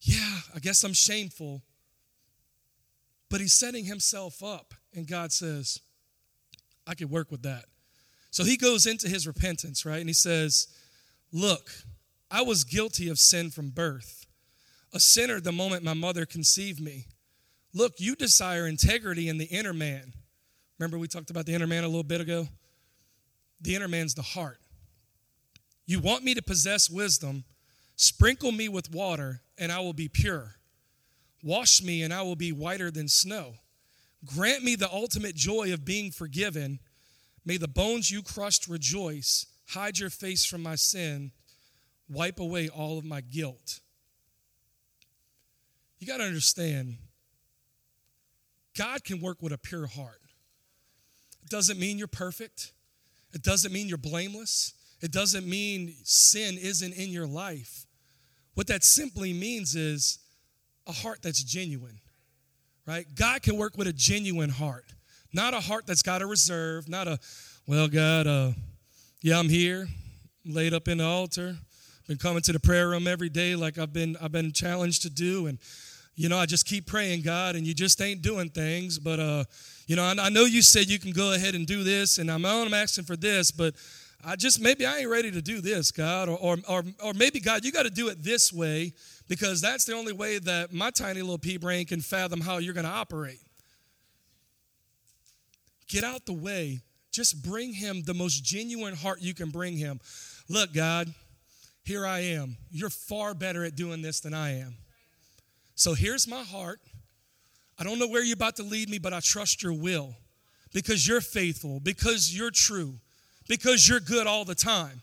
yeah, 0.00 0.38
I 0.54 0.58
guess 0.58 0.84
I'm 0.84 0.92
shameful. 0.92 1.62
But 3.30 3.40
he's 3.40 3.54
setting 3.54 3.84
himself 3.84 4.42
up, 4.44 4.74
and 4.94 5.08
God 5.08 5.32
says, 5.32 5.80
I 6.86 6.94
could 6.94 7.10
work 7.10 7.30
with 7.30 7.42
that. 7.42 7.64
So 8.30 8.44
he 8.44 8.56
goes 8.56 8.86
into 8.86 9.08
his 9.08 9.26
repentance, 9.26 9.86
right? 9.86 10.00
And 10.00 10.08
he 10.08 10.14
says, 10.14 10.68
Look, 11.32 11.70
I 12.30 12.42
was 12.42 12.64
guilty 12.64 13.08
of 13.08 13.18
sin 13.18 13.50
from 13.50 13.70
birth, 13.70 14.26
a 14.92 15.00
sinner 15.00 15.40
the 15.40 15.52
moment 15.52 15.82
my 15.82 15.94
mother 15.94 16.26
conceived 16.26 16.80
me. 16.80 17.06
Look, 17.72 17.94
you 17.98 18.14
desire 18.14 18.66
integrity 18.66 19.28
in 19.28 19.38
the 19.38 19.46
inner 19.46 19.72
man. 19.72 20.12
Remember, 20.78 20.98
we 20.98 21.08
talked 21.08 21.30
about 21.30 21.46
the 21.46 21.54
inner 21.54 21.66
man 21.66 21.82
a 21.82 21.88
little 21.88 22.04
bit 22.04 22.20
ago? 22.20 22.46
The 23.60 23.74
inner 23.74 23.88
man's 23.88 24.14
the 24.14 24.22
heart. 24.22 24.58
You 25.86 26.00
want 26.00 26.24
me 26.24 26.34
to 26.34 26.42
possess 26.42 26.88
wisdom? 26.88 27.44
Sprinkle 27.96 28.52
me 28.52 28.68
with 28.68 28.90
water, 28.92 29.42
and 29.58 29.70
I 29.70 29.80
will 29.80 29.92
be 29.92 30.08
pure. 30.08 30.56
Wash 31.42 31.82
me, 31.82 32.02
and 32.02 32.12
I 32.12 32.22
will 32.22 32.36
be 32.36 32.52
whiter 32.52 32.90
than 32.90 33.08
snow. 33.08 33.54
Grant 34.24 34.64
me 34.64 34.74
the 34.74 34.90
ultimate 34.90 35.34
joy 35.34 35.72
of 35.72 35.84
being 35.84 36.10
forgiven. 36.10 36.80
May 37.44 37.58
the 37.58 37.68
bones 37.68 38.10
you 38.10 38.22
crushed 38.22 38.66
rejoice. 38.66 39.46
Hide 39.68 39.98
your 39.98 40.10
face 40.10 40.44
from 40.44 40.62
my 40.62 40.74
sin. 40.76 41.32
Wipe 42.08 42.40
away 42.40 42.68
all 42.68 42.98
of 42.98 43.04
my 43.04 43.20
guilt. 43.20 43.80
you 45.98 46.06
got 46.06 46.18
to 46.18 46.24
understand 46.24 46.96
God 48.76 49.04
can 49.04 49.20
work 49.20 49.40
with 49.40 49.52
a 49.52 49.58
pure 49.58 49.86
heart. 49.86 50.20
It 51.42 51.50
doesn't 51.50 51.78
mean 51.78 51.98
you're 51.98 52.08
perfect, 52.08 52.72
it 53.32 53.42
doesn't 53.42 53.72
mean 53.72 53.88
you're 53.88 53.98
blameless, 53.98 54.72
it 55.04 55.12
doesn't 55.12 55.46
mean 55.46 55.94
sin 56.02 56.56
isn't 56.56 56.94
in 56.94 57.10
your 57.10 57.26
life. 57.26 57.84
What 58.54 58.68
that 58.68 58.82
simply 58.82 59.34
means 59.34 59.74
is 59.74 60.18
a 60.86 60.92
heart 60.92 61.18
that's 61.22 61.42
genuine, 61.42 62.00
right? 62.86 63.04
God 63.14 63.42
can 63.42 63.58
work 63.58 63.76
with 63.76 63.86
a 63.86 63.92
genuine 63.92 64.48
heart, 64.48 64.86
not 65.34 65.52
a 65.52 65.60
heart 65.60 65.86
that's 65.86 66.00
got 66.00 66.22
a 66.22 66.26
reserve, 66.26 66.88
not 66.88 67.06
a, 67.06 67.18
well, 67.68 67.86
God, 67.86 68.26
uh, 68.26 68.52
yeah, 69.20 69.38
I'm 69.38 69.50
here, 69.50 69.88
laid 70.46 70.72
up 70.72 70.88
in 70.88 70.96
the 70.96 71.04
altar, 71.04 71.56
been 72.08 72.16
coming 72.16 72.40
to 72.40 72.52
the 72.52 72.60
prayer 72.60 72.88
room 72.88 73.06
every 73.06 73.28
day 73.28 73.56
like 73.56 73.76
I've 73.76 73.92
been 73.92 74.16
I've 74.22 74.32
been 74.32 74.52
challenged 74.52 75.02
to 75.02 75.10
do, 75.10 75.48
and 75.48 75.58
you 76.14 76.30
know 76.30 76.38
I 76.38 76.46
just 76.46 76.64
keep 76.64 76.86
praying, 76.86 77.22
God, 77.22 77.56
and 77.56 77.66
you 77.66 77.74
just 77.74 78.00
ain't 78.00 78.22
doing 78.22 78.48
things. 78.48 78.98
But 78.98 79.20
uh, 79.20 79.44
you 79.86 79.96
know, 79.96 80.04
I, 80.04 80.14
I 80.18 80.28
know 80.30 80.46
you 80.46 80.62
said 80.62 80.86
you 80.88 80.98
can 80.98 81.12
go 81.12 81.34
ahead 81.34 81.54
and 81.54 81.66
do 81.66 81.82
this, 81.82 82.16
and 82.16 82.30
I'm, 82.30 82.44
I'm 82.46 82.72
asking 82.72 83.04
for 83.04 83.16
this, 83.16 83.50
but 83.50 83.74
I 84.26 84.36
just 84.36 84.60
maybe 84.60 84.86
I 84.86 84.98
ain't 84.98 85.08
ready 85.08 85.30
to 85.30 85.42
do 85.42 85.60
this, 85.60 85.90
God, 85.90 86.28
or 86.28 86.38
or 86.38 86.56
or, 86.68 86.82
or 87.02 87.14
maybe 87.14 87.40
God, 87.40 87.64
you 87.64 87.72
got 87.72 87.84
to 87.84 87.90
do 87.90 88.08
it 88.08 88.22
this 88.22 88.52
way 88.52 88.92
because 89.28 89.60
that's 89.60 89.84
the 89.84 89.94
only 89.94 90.12
way 90.12 90.38
that 90.38 90.72
my 90.72 90.90
tiny 90.90 91.20
little 91.20 91.38
pea 91.38 91.56
brain 91.56 91.86
can 91.86 92.00
fathom 92.00 92.40
how 92.40 92.58
you're 92.58 92.74
going 92.74 92.86
to 92.86 92.92
operate. 92.92 93.40
Get 95.88 96.04
out 96.04 96.26
the 96.26 96.32
way. 96.32 96.80
Just 97.10 97.42
bring 97.42 97.72
him 97.72 98.02
the 98.02 98.14
most 98.14 98.42
genuine 98.42 98.94
heart 98.94 99.20
you 99.20 99.34
can 99.34 99.50
bring 99.50 99.76
him. 99.76 100.00
Look, 100.48 100.72
God, 100.74 101.12
here 101.84 102.06
I 102.06 102.20
am. 102.20 102.56
You're 102.70 102.90
far 102.90 103.34
better 103.34 103.64
at 103.64 103.76
doing 103.76 104.02
this 104.02 104.20
than 104.20 104.34
I 104.34 104.58
am. 104.58 104.74
So 105.76 105.94
here's 105.94 106.26
my 106.26 106.42
heart. 106.42 106.80
I 107.78 107.84
don't 107.84 107.98
know 107.98 108.08
where 108.08 108.22
you're 108.22 108.34
about 108.34 108.56
to 108.56 108.62
lead 108.62 108.88
me, 108.88 108.98
but 108.98 109.12
I 109.12 109.20
trust 109.20 109.62
your 109.62 109.72
will 109.72 110.14
because 110.72 111.06
you're 111.06 111.20
faithful, 111.20 111.80
because 111.80 112.36
you're 112.36 112.50
true, 112.50 112.98
because 113.48 113.88
you're 113.88 114.00
good 114.00 114.26
all 114.26 114.44
the 114.44 114.54
time. 114.54 115.02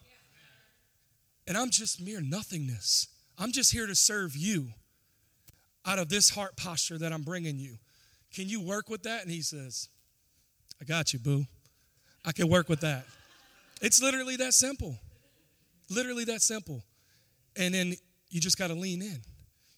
And 1.48 1.58
I'm 1.58 1.70
just 1.70 2.02
mere 2.02 2.22
nothingness. 2.22 3.08
I'm 3.38 3.52
just 3.52 3.72
here 3.72 3.88
to 3.88 3.96
serve 3.96 4.36
you 4.36 4.68
out 5.86 6.00
of 6.00 6.10
this 6.10 6.30
heart 6.30 6.56
posture 6.56 6.98
that 7.00 7.12
I'm 7.12 7.24
bringing 7.24 7.58
you. 7.58 7.78
Can 8.34 8.48
you 8.48 8.62
work 8.62 8.90
with 8.90 9.04
that? 9.04 9.24
And 9.24 9.32
he 9.32 9.42
says, 9.42 9.90
I 10.80 10.86
got 10.86 11.14
you, 11.14 11.20
boo. 11.20 11.46
I 12.24 12.32
can 12.32 12.48
work 12.50 12.70
with 12.70 12.82
that. 12.82 13.06
It's 13.82 14.02
literally 14.02 14.36
that 14.38 14.54
simple. 14.54 14.96
Literally 15.90 16.24
that 16.26 16.42
simple. 16.42 16.84
And 17.58 17.74
then 17.74 17.96
you 18.30 18.40
just 18.40 18.58
got 18.58 18.68
to 18.68 18.76
lean 18.76 19.02
in. 19.02 19.20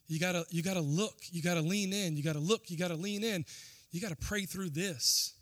You 0.07 0.19
got 0.19 0.33
to 0.33 0.45
you 0.49 0.61
got 0.61 0.73
to 0.73 0.81
look. 0.81 1.15
You 1.31 1.41
got 1.41 1.55
to 1.55 1.61
lean 1.61 1.93
in. 1.93 2.17
You 2.17 2.23
got 2.23 2.33
to 2.33 2.39
look. 2.39 2.69
You 2.69 2.77
got 2.77 2.89
to 2.89 2.95
lean 2.95 3.23
in. 3.23 3.45
You 3.91 4.01
got 4.01 4.09
to 4.09 4.17
pray 4.17 4.45
through 4.45 4.69
this. 4.69 5.33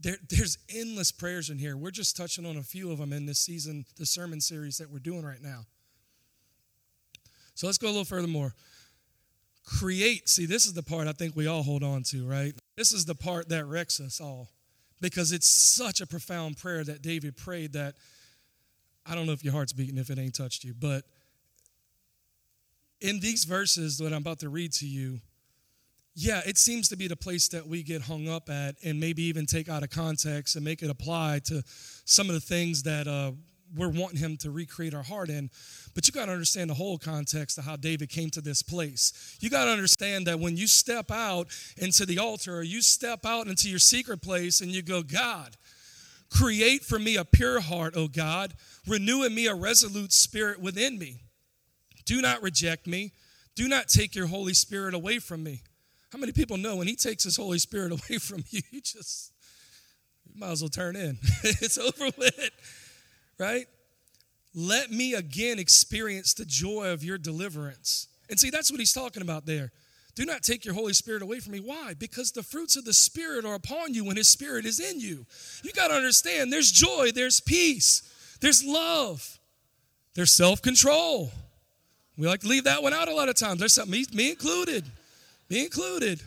There, 0.00 0.16
there's 0.28 0.58
endless 0.74 1.12
prayers 1.12 1.50
in 1.50 1.58
here. 1.58 1.76
We're 1.76 1.90
just 1.90 2.16
touching 2.16 2.46
on 2.46 2.56
a 2.56 2.62
few 2.62 2.90
of 2.90 2.98
them 2.98 3.12
in 3.12 3.26
this 3.26 3.38
season, 3.38 3.84
the 3.96 4.06
sermon 4.06 4.40
series 4.40 4.78
that 4.78 4.90
we're 4.90 4.98
doing 4.98 5.24
right 5.24 5.42
now. 5.42 5.66
So 7.54 7.66
let's 7.66 7.78
go 7.78 7.88
a 7.88 7.88
little 7.88 8.04
further 8.04 8.28
more. 8.28 8.54
Create. 9.66 10.28
See, 10.28 10.46
this 10.46 10.64
is 10.64 10.72
the 10.72 10.82
part 10.82 11.06
I 11.06 11.12
think 11.12 11.36
we 11.36 11.46
all 11.46 11.62
hold 11.62 11.82
on 11.82 12.02
to, 12.04 12.26
right? 12.26 12.54
This 12.76 12.92
is 12.92 13.04
the 13.04 13.14
part 13.14 13.50
that 13.50 13.66
wrecks 13.66 14.00
us 14.00 14.20
all 14.20 14.48
because 15.00 15.32
it's 15.32 15.46
such 15.46 16.00
a 16.00 16.06
profound 16.06 16.56
prayer 16.56 16.82
that 16.84 17.02
David 17.02 17.36
prayed 17.36 17.74
that 17.74 17.94
I 19.04 19.14
don't 19.14 19.26
know 19.26 19.32
if 19.32 19.44
your 19.44 19.52
heart's 19.52 19.72
beating 19.72 19.98
if 19.98 20.10
it 20.10 20.18
ain't 20.18 20.34
touched 20.34 20.64
you, 20.64 20.74
but 20.74 21.04
in 23.00 23.20
these 23.20 23.44
verses 23.44 23.98
that 23.98 24.12
I'm 24.12 24.20
about 24.20 24.40
to 24.40 24.48
read 24.48 24.72
to 24.74 24.86
you, 24.86 25.20
yeah, 26.14 26.40
it 26.44 26.58
seems 26.58 26.88
to 26.88 26.96
be 26.96 27.06
the 27.06 27.16
place 27.16 27.48
that 27.48 27.66
we 27.66 27.82
get 27.82 28.02
hung 28.02 28.28
up 28.28 28.50
at 28.50 28.76
and 28.84 28.98
maybe 28.98 29.22
even 29.22 29.46
take 29.46 29.68
out 29.68 29.82
of 29.82 29.90
context 29.90 30.56
and 30.56 30.64
make 30.64 30.82
it 30.82 30.90
apply 30.90 31.40
to 31.44 31.62
some 32.04 32.28
of 32.28 32.34
the 32.34 32.40
things 32.40 32.82
that 32.82 33.06
uh, 33.06 33.32
we're 33.76 33.88
wanting 33.88 34.18
him 34.18 34.36
to 34.38 34.50
recreate 34.50 34.94
our 34.94 35.02
heart 35.02 35.30
in. 35.30 35.50
But 35.94 36.06
you 36.06 36.12
got 36.12 36.26
to 36.26 36.32
understand 36.32 36.70
the 36.70 36.74
whole 36.74 36.98
context 36.98 37.58
of 37.58 37.64
how 37.64 37.76
David 37.76 38.08
came 38.08 38.30
to 38.30 38.40
this 38.40 38.62
place. 38.62 39.38
You 39.40 39.50
got 39.50 39.66
to 39.66 39.70
understand 39.70 40.26
that 40.26 40.40
when 40.40 40.56
you 40.56 40.66
step 40.66 41.10
out 41.10 41.48
into 41.76 42.04
the 42.06 42.18
altar 42.18 42.58
or 42.58 42.62
you 42.62 42.82
step 42.82 43.24
out 43.24 43.46
into 43.46 43.68
your 43.68 43.78
secret 43.78 44.20
place 44.20 44.60
and 44.60 44.70
you 44.70 44.82
go, 44.82 45.02
God, 45.02 45.56
create 46.30 46.84
for 46.84 46.98
me 46.98 47.16
a 47.16 47.24
pure 47.24 47.60
heart, 47.60 47.94
O 47.96 48.08
God, 48.08 48.54
renew 48.86 49.22
in 49.22 49.34
me 49.34 49.46
a 49.46 49.54
resolute 49.54 50.12
spirit 50.12 50.60
within 50.60 50.98
me. 50.98 51.18
Do 52.04 52.20
not 52.20 52.42
reject 52.42 52.86
me. 52.86 53.12
Do 53.54 53.68
not 53.68 53.88
take 53.88 54.14
your 54.14 54.26
Holy 54.26 54.54
Spirit 54.54 54.94
away 54.94 55.18
from 55.18 55.42
me. 55.42 55.62
How 56.12 56.18
many 56.18 56.32
people 56.32 56.56
know 56.56 56.76
when 56.76 56.88
he 56.88 56.96
takes 56.96 57.24
his 57.24 57.36
Holy 57.36 57.58
Spirit 57.58 57.92
away 57.92 58.18
from 58.18 58.44
you, 58.50 58.62
you 58.70 58.80
just 58.80 59.32
you 60.26 60.38
might 60.38 60.50
as 60.50 60.62
well 60.62 60.68
turn 60.68 60.96
in. 60.96 61.18
it's 61.42 61.78
over 61.78 62.10
with 62.16 62.50
right? 63.38 63.66
Let 64.54 64.90
me 64.90 65.14
again 65.14 65.58
experience 65.58 66.34
the 66.34 66.44
joy 66.44 66.92
of 66.92 67.02
your 67.04 67.18
deliverance. 67.18 68.08
And 68.28 68.38
see, 68.38 68.50
that's 68.50 68.70
what 68.70 68.80
he's 68.80 68.92
talking 68.92 69.22
about 69.22 69.46
there. 69.46 69.72
Do 70.14 70.24
not 70.24 70.42
take 70.42 70.64
your 70.64 70.74
Holy 70.74 70.92
Spirit 70.92 71.22
away 71.22 71.40
from 71.40 71.52
me. 71.52 71.60
Why? 71.60 71.94
Because 71.94 72.32
the 72.32 72.42
fruits 72.42 72.76
of 72.76 72.84
the 72.84 72.92
Spirit 72.92 73.44
are 73.44 73.54
upon 73.54 73.94
you 73.94 74.04
when 74.04 74.16
His 74.16 74.28
Spirit 74.28 74.66
is 74.66 74.80
in 74.80 75.00
you. 75.00 75.24
You 75.62 75.72
got 75.72 75.88
to 75.88 75.94
understand 75.94 76.52
there's 76.52 76.70
joy, 76.70 77.10
there's 77.14 77.40
peace, 77.40 78.02
there's 78.40 78.64
love, 78.64 79.38
there's 80.14 80.32
self 80.32 80.62
control. 80.62 81.30
We 82.18 82.26
like 82.26 82.40
to 82.40 82.48
leave 82.48 82.64
that 82.64 82.82
one 82.82 82.92
out 82.92 83.08
a 83.08 83.14
lot 83.14 83.28
of 83.28 83.36
times. 83.36 83.60
There's 83.60 83.72
something, 83.72 83.92
me, 83.92 84.04
me 84.12 84.30
included, 84.30 84.84
me 85.50 85.64
included. 85.64 86.22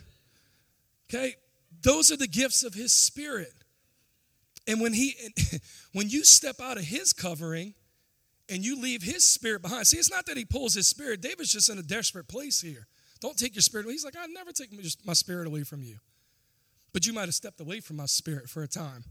Okay? 1.10 1.34
Those 1.82 2.12
are 2.12 2.16
the 2.16 2.28
gifts 2.28 2.62
of 2.62 2.74
His 2.74 2.92
Spirit. 2.92 3.52
And 4.66 4.80
when 4.80 4.92
he 4.92 5.14
when 5.92 6.08
you 6.08 6.24
step 6.24 6.60
out 6.60 6.78
of 6.78 6.84
his 6.84 7.12
covering 7.12 7.74
and 8.48 8.64
you 8.64 8.80
leave 8.80 9.02
his 9.02 9.24
spirit 9.24 9.62
behind. 9.62 9.86
See, 9.86 9.96
it's 9.96 10.10
not 10.10 10.26
that 10.26 10.36
he 10.36 10.44
pulls 10.44 10.74
his 10.74 10.86
spirit. 10.86 11.20
David's 11.20 11.52
just 11.52 11.68
in 11.68 11.78
a 11.78 11.82
desperate 11.82 12.28
place 12.28 12.60
here. 12.60 12.86
Don't 13.20 13.38
take 13.38 13.54
your 13.54 13.62
spirit 13.62 13.86
away. 13.86 13.94
He's 13.94 14.04
like, 14.04 14.16
I 14.16 14.26
never 14.26 14.52
take 14.52 14.70
my 15.04 15.14
spirit 15.14 15.46
away 15.46 15.62
from 15.62 15.82
you. 15.82 15.96
But 16.92 17.06
you 17.06 17.12
might 17.12 17.22
have 17.22 17.34
stepped 17.34 17.60
away 17.60 17.80
from 17.80 17.96
my 17.96 18.06
spirit 18.06 18.48
for 18.48 18.62
a 18.62 18.68
time. 18.68 19.04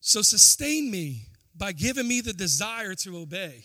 So 0.00 0.22
sustain 0.22 0.90
me 0.90 1.26
by 1.56 1.72
giving 1.72 2.06
me 2.06 2.20
the 2.20 2.32
desire 2.32 2.94
to 2.94 3.18
obey. 3.18 3.64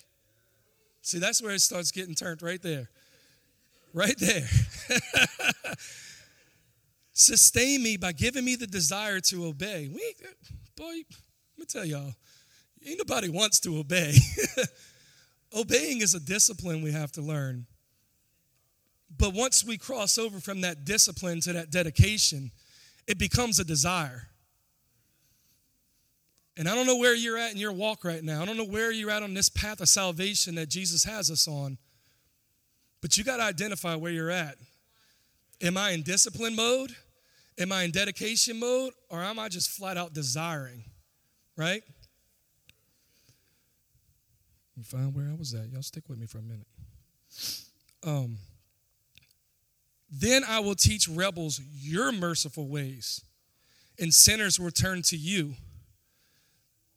See, 1.02 1.20
that's 1.20 1.42
where 1.42 1.52
it 1.52 1.62
starts 1.62 1.92
getting 1.92 2.16
turned 2.16 2.42
right 2.42 2.62
there. 2.62 2.90
Right 3.94 4.18
there. 4.18 4.48
Sustain 7.14 7.84
me 7.84 7.98
by 7.98 8.14
giving 8.14 8.46
me 8.46 8.56
the 8.56 8.68
desire 8.68 9.20
to 9.20 9.46
obey. 9.46 9.90
We, 9.94 10.14
boy, 10.76 10.94
let 10.94 11.58
me 11.58 11.66
tell 11.66 11.86
y'all, 11.86 12.14
ain't 12.86 12.98
nobody 12.98 13.30
wants 13.30 13.60
to 13.62 13.78
obey. 13.78 14.16
Obeying 15.54 16.02
is 16.02 16.16
a 16.16 16.20
discipline 16.20 16.82
we 16.82 16.94
have 16.94 17.12
to 17.14 17.22
learn. 17.22 17.66
But 19.18 19.34
once 19.34 19.66
we 19.66 19.78
cross 19.78 20.18
over 20.18 20.40
from 20.40 20.62
that 20.62 20.86
discipline 20.86 21.42
to 21.42 21.54
that 21.54 21.70
dedication, 21.70 22.52
it 23.08 23.18
becomes 23.18 23.60
a 23.60 23.66
desire. 23.66 24.30
And 26.58 26.70
I 26.70 26.76
don't 26.76 26.86
know 26.86 26.98
where 26.98 27.16
you're 27.16 27.38
at 27.38 27.52
in 27.52 27.58
your 27.58 27.74
walk 27.74 28.06
right 28.06 28.24
now. 28.24 28.42
I 28.42 28.46
don't 28.46 28.58
know 28.58 28.66
where 28.66 28.92
you're 28.92 29.12
at 29.12 29.24
on 29.24 29.34
this 29.34 29.50
path 29.50 29.82
of 29.82 29.90
salvation 29.90 30.56
that 30.56 30.70
Jesus 30.70 31.04
has 31.04 31.30
us 31.30 31.48
on. 31.48 31.78
But 33.02 33.18
you 33.18 33.24
got 33.24 33.38
to 33.38 33.44
identify 33.44 33.96
where 33.96 34.12
you're 34.12 34.30
at. 34.30 34.58
Am 35.62 35.78
I 35.78 35.92
in 35.92 36.04
discipline 36.04 36.56
mode? 36.56 36.96
Am 37.58 37.72
I 37.72 37.84
in 37.84 37.92
dedication 37.92 38.60
mode? 38.60 38.94
Or 39.10 39.22
am 39.22 39.40
I 39.40 39.50
just 39.50 39.70
flat 39.70 39.98
out 39.98 40.14
desiring? 40.14 40.84
Right? 41.58 41.84
You 44.78 44.84
find 44.84 45.14
where 45.14 45.28
I 45.30 45.36
was 45.36 45.54
at. 45.54 45.70
Y'all 45.70 45.82
stick 45.84 46.08
with 46.08 46.18
me 46.18 46.26
for 46.26 46.40
a 46.40 46.42
minute. 46.42 46.68
Um, 48.04 48.38
then 50.12 50.44
I 50.48 50.60
will 50.60 50.76
teach 50.76 51.08
rebels 51.08 51.62
your 51.72 52.12
merciful 52.12 52.68
ways, 52.68 53.22
and 54.00 54.14
sinners 54.14 54.60
will 54.60 54.72
turn 54.72 55.04
to 55.04 55.16
you. 55.16 55.54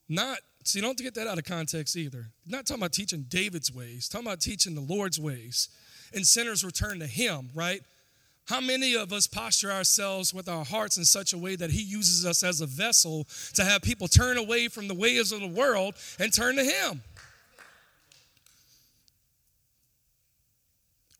Not 0.08 0.38
so 0.64 0.78
you 0.78 0.82
don't 0.82 0.96
get 0.96 1.14
that 1.14 1.26
out 1.26 1.36
of 1.36 1.44
context 1.44 1.94
either. 1.96 2.26
Not 2.46 2.66
talking 2.66 2.82
about 2.82 2.92
teaching 2.92 3.26
David's 3.28 3.72
ways, 3.72 4.08
talking 4.08 4.26
about 4.26 4.40
teaching 4.40 4.74
the 4.74 4.80
Lord's 4.80 5.20
ways. 5.20 5.68
And 6.12 6.26
sinners 6.26 6.64
return 6.64 7.00
to 7.00 7.06
him, 7.06 7.50
right? 7.54 7.82
How 8.46 8.60
many 8.60 8.94
of 8.94 9.12
us 9.12 9.26
posture 9.26 9.72
ourselves 9.72 10.34
with 10.34 10.48
our 10.48 10.64
hearts 10.64 10.98
in 10.98 11.04
such 11.04 11.32
a 11.32 11.38
way 11.38 11.56
that 11.56 11.70
He 11.70 11.82
uses 11.82 12.26
us 12.26 12.42
as 12.42 12.60
a 12.60 12.66
vessel 12.66 13.26
to 13.54 13.64
have 13.64 13.80
people 13.80 14.06
turn 14.06 14.36
away 14.36 14.68
from 14.68 14.86
the 14.86 14.94
ways 14.94 15.32
of 15.32 15.40
the 15.40 15.48
world 15.48 15.94
and 16.18 16.32
turn 16.32 16.56
to 16.56 16.64
Him? 16.64 17.02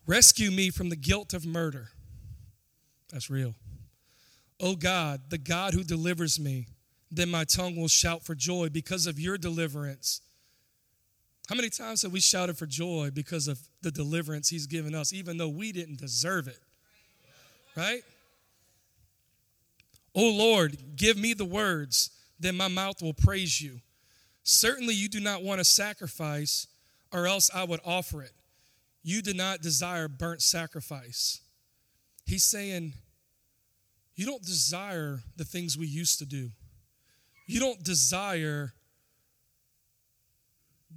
Rescue 0.07 0.51
me 0.51 0.69
from 0.69 0.91
the 0.91 0.97
guilt 0.97 1.33
of 1.33 1.47
murder. 1.47 1.89
That's 3.11 3.31
real. 3.31 3.55
Oh 4.61 4.77
God, 4.77 5.23
the 5.31 5.39
God 5.39 5.73
who 5.73 5.83
delivers 5.83 6.39
me, 6.39 6.67
then 7.11 7.31
my 7.31 7.45
tongue 7.45 7.77
will 7.77 7.89
shout 7.89 8.23
for 8.23 8.35
joy 8.35 8.69
because 8.69 9.07
of 9.07 9.19
your 9.19 9.39
deliverance. 9.39 10.21
How 11.49 11.55
many 11.55 11.69
times 11.69 12.03
have 12.03 12.13
we 12.13 12.21
shouted 12.21 12.57
for 12.57 12.67
joy 12.67 13.11
because 13.13 13.49
of 13.49 13.61
the 13.83 13.91
deliverance 13.91 14.49
he's 14.49 14.67
given 14.67 14.95
us, 14.95 15.13
even 15.13 15.37
though 15.37 15.49
we 15.49 15.73
didn't 15.73 15.99
deserve 15.99 16.49
it. 16.49 16.59
Right? 17.77 18.03
Oh 20.15 20.31
Lord, 20.31 20.97
give 20.97 21.19
me 21.19 21.35
the 21.35 21.45
words, 21.45 22.11
then 22.39 22.57
my 22.57 22.69
mouth 22.69 23.03
will 23.03 23.15
praise 23.15 23.61
you. 23.61 23.81
Certainly, 24.43 24.95
you 24.95 25.09
do 25.09 25.21
not 25.21 25.43
want 25.43 25.61
a 25.61 25.65
sacrifice, 25.65 26.67
or 27.13 27.27
else 27.27 27.51
I 27.55 27.65
would 27.65 27.81
offer 27.85 28.23
it. 28.23 28.33
You 29.03 29.23
do 29.23 29.35
not 29.35 29.61
desire 29.61 30.07
burnt 30.07 30.43
sacrifice. 30.43 31.41
He's 32.27 32.45
saying, 32.45 32.93
You 34.15 34.27
don't 34.27 34.43
desire 34.43 35.21
the 35.37 35.45
things 35.45 35.77
we 35.77 35.87
used 35.87 36.19
to 36.21 36.27
do. 36.27 36.51
You 37.47 37.61
don't 37.61 37.83
desire 37.83 38.73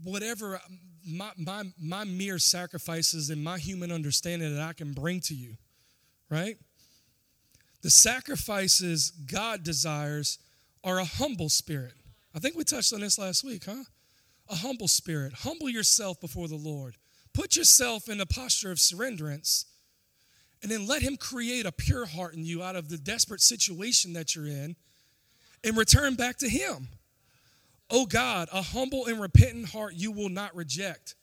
whatever 0.03 0.55
um, 0.55 0.79
my, 1.05 1.31
my, 1.37 1.63
my 1.79 2.03
mere 2.03 2.37
sacrifices 2.37 3.29
and 3.29 3.43
my 3.43 3.57
human 3.57 3.91
understanding 3.91 4.55
that 4.55 4.61
I 4.61 4.73
can 4.73 4.93
bring 4.93 5.21
to 5.21 5.33
you, 5.33 5.55
right? 6.29 6.57
The 7.81 7.89
sacrifices 7.89 9.11
God 9.11 9.63
desires 9.63 10.39
are 10.83 10.99
a 10.99 11.05
humble 11.05 11.49
spirit. 11.49 11.93
I 12.35 12.39
think 12.39 12.55
we 12.55 12.63
touched 12.63 12.93
on 12.93 13.01
this 13.01 13.17
last 13.17 13.43
week, 13.43 13.65
huh? 13.65 13.83
A 14.49 14.55
humble 14.55 14.87
spirit. 14.87 15.33
Humble 15.33 15.69
yourself 15.69 16.19
before 16.19 16.47
the 16.47 16.55
Lord. 16.55 16.95
Put 17.33 17.55
yourself 17.55 18.09
in 18.09 18.19
a 18.19 18.25
posture 18.25 18.71
of 18.71 18.77
surrenderance, 18.77 19.65
and 20.61 20.71
then 20.71 20.87
let 20.87 21.01
Him 21.01 21.17
create 21.17 21.65
a 21.65 21.71
pure 21.71 22.05
heart 22.05 22.33
in 22.33 22.45
you 22.45 22.63
out 22.63 22.75
of 22.75 22.89
the 22.89 22.97
desperate 22.97 23.41
situation 23.41 24.13
that 24.13 24.35
you're 24.35 24.47
in 24.47 24.75
and 25.63 25.77
return 25.77 26.15
back 26.15 26.37
to 26.37 26.49
Him. 26.49 26.89
Oh 27.89 28.05
God, 28.05 28.49
a 28.51 28.61
humble 28.61 29.05
and 29.05 29.21
repentant 29.21 29.69
heart 29.69 29.93
you 29.95 30.11
will 30.11 30.29
not 30.29 30.55
reject. 30.55 31.15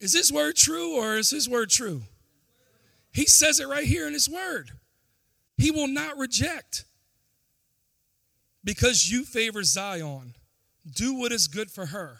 Is 0.00 0.12
this 0.12 0.30
word 0.30 0.56
true 0.56 0.94
or 0.96 1.16
is 1.16 1.30
His 1.30 1.48
word 1.48 1.70
true? 1.70 2.02
He 3.12 3.24
says 3.24 3.60
it 3.60 3.68
right 3.68 3.86
here 3.86 4.06
in 4.06 4.12
His 4.12 4.28
word. 4.28 4.72
He 5.56 5.70
will 5.70 5.88
not 5.88 6.18
reject. 6.18 6.84
Because 8.62 9.10
you 9.10 9.24
favor 9.24 9.62
Zion, 9.62 10.34
do 10.94 11.14
what 11.14 11.32
is 11.32 11.46
good 11.46 11.70
for 11.70 11.86
her. 11.86 12.18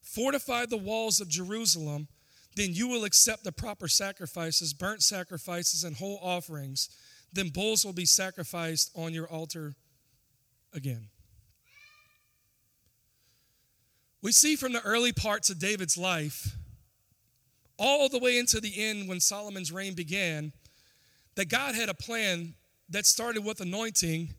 Fortify 0.00 0.66
the 0.66 0.76
walls 0.76 1.20
of 1.20 1.28
Jerusalem, 1.28 2.08
then 2.54 2.74
you 2.74 2.86
will 2.86 3.04
accept 3.04 3.44
the 3.44 3.52
proper 3.52 3.88
sacrifices, 3.88 4.74
burnt 4.74 5.02
sacrifices, 5.02 5.84
and 5.84 5.96
whole 5.96 6.20
offerings. 6.22 6.90
Then 7.32 7.48
bulls 7.48 7.84
will 7.84 7.94
be 7.94 8.04
sacrificed 8.04 8.90
on 8.94 9.14
your 9.14 9.26
altar 9.26 9.74
again. 10.74 11.08
We 14.22 14.30
see 14.32 14.54
from 14.54 14.72
the 14.72 14.82
early 14.82 15.12
parts 15.12 15.50
of 15.50 15.58
David's 15.58 15.98
life, 15.98 16.56
all 17.76 18.08
the 18.08 18.20
way 18.20 18.38
into 18.38 18.60
the 18.60 18.72
end 18.80 19.08
when 19.08 19.18
Solomon's 19.18 19.72
reign 19.72 19.94
began, 19.94 20.52
that 21.34 21.48
God 21.48 21.74
had 21.74 21.88
a 21.88 21.94
plan 21.94 22.54
that 22.88 23.04
started 23.04 23.44
with 23.44 23.60
anointing 23.60 24.34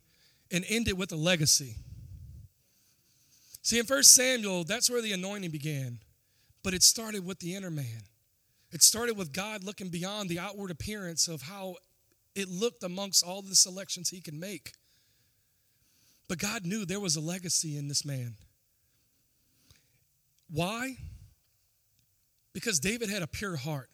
and 0.52 0.64
ended 0.70 0.98
with 0.98 1.12
a 1.12 1.18
legacy. 1.18 1.76
See, 3.62 3.80
in 3.80 3.86
1 3.86 4.04
Samuel, 4.04 4.64
that's 4.64 4.90
where 4.90 5.02
the 5.02 5.12
anointing 5.12 5.52
began, 5.52 6.00
but 6.64 6.74
it 6.74 6.84
started 6.84 7.26
with 7.26 7.40
the 7.40 7.56
inner 7.56 7.72
man. 7.72 8.04
It 8.72 8.82
started 8.82 9.18
with 9.18 9.34
God 9.34 9.64
looking 9.64 9.90
beyond 9.90 10.30
the 10.30 10.40
outward 10.40 10.72
appearance 10.72 11.28
of 11.28 11.44
how 11.44 11.76
it 12.36 12.48
looked 12.48 12.84
amongst 12.84 13.26
all 13.26 13.42
the 13.42 13.56
selections 13.56 14.10
he 14.10 14.22
could 14.22 14.34
make. 14.34 14.74
But 16.28 16.40
God 16.40 16.66
knew 16.66 16.86
there 16.86 17.00
was 17.00 17.16
a 17.16 17.22
legacy 17.22 17.78
in 17.78 17.88
this 17.88 18.06
man. 18.06 18.36
Why? 20.54 20.98
Because 22.54 22.80
David 22.80 23.10
had 23.10 23.24
a 23.24 23.28
pure 23.28 23.56
heart. 23.56 23.90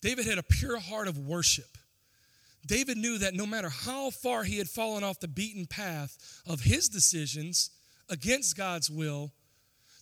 David 0.00 0.24
had 0.24 0.38
a 0.38 0.44
pure 0.44 0.78
heart 0.78 1.08
of 1.08 1.18
worship. 1.18 1.76
David 2.64 2.96
knew 2.96 3.18
that 3.18 3.34
no 3.34 3.46
matter 3.46 3.68
how 3.68 4.10
far 4.10 4.44
he 4.44 4.58
had 4.58 4.68
fallen 4.68 5.02
off 5.02 5.18
the 5.18 5.26
beaten 5.26 5.66
path 5.66 6.42
of 6.46 6.60
his 6.60 6.88
decisions 6.88 7.70
against 8.08 8.56
God's 8.56 8.88
will, 8.88 9.32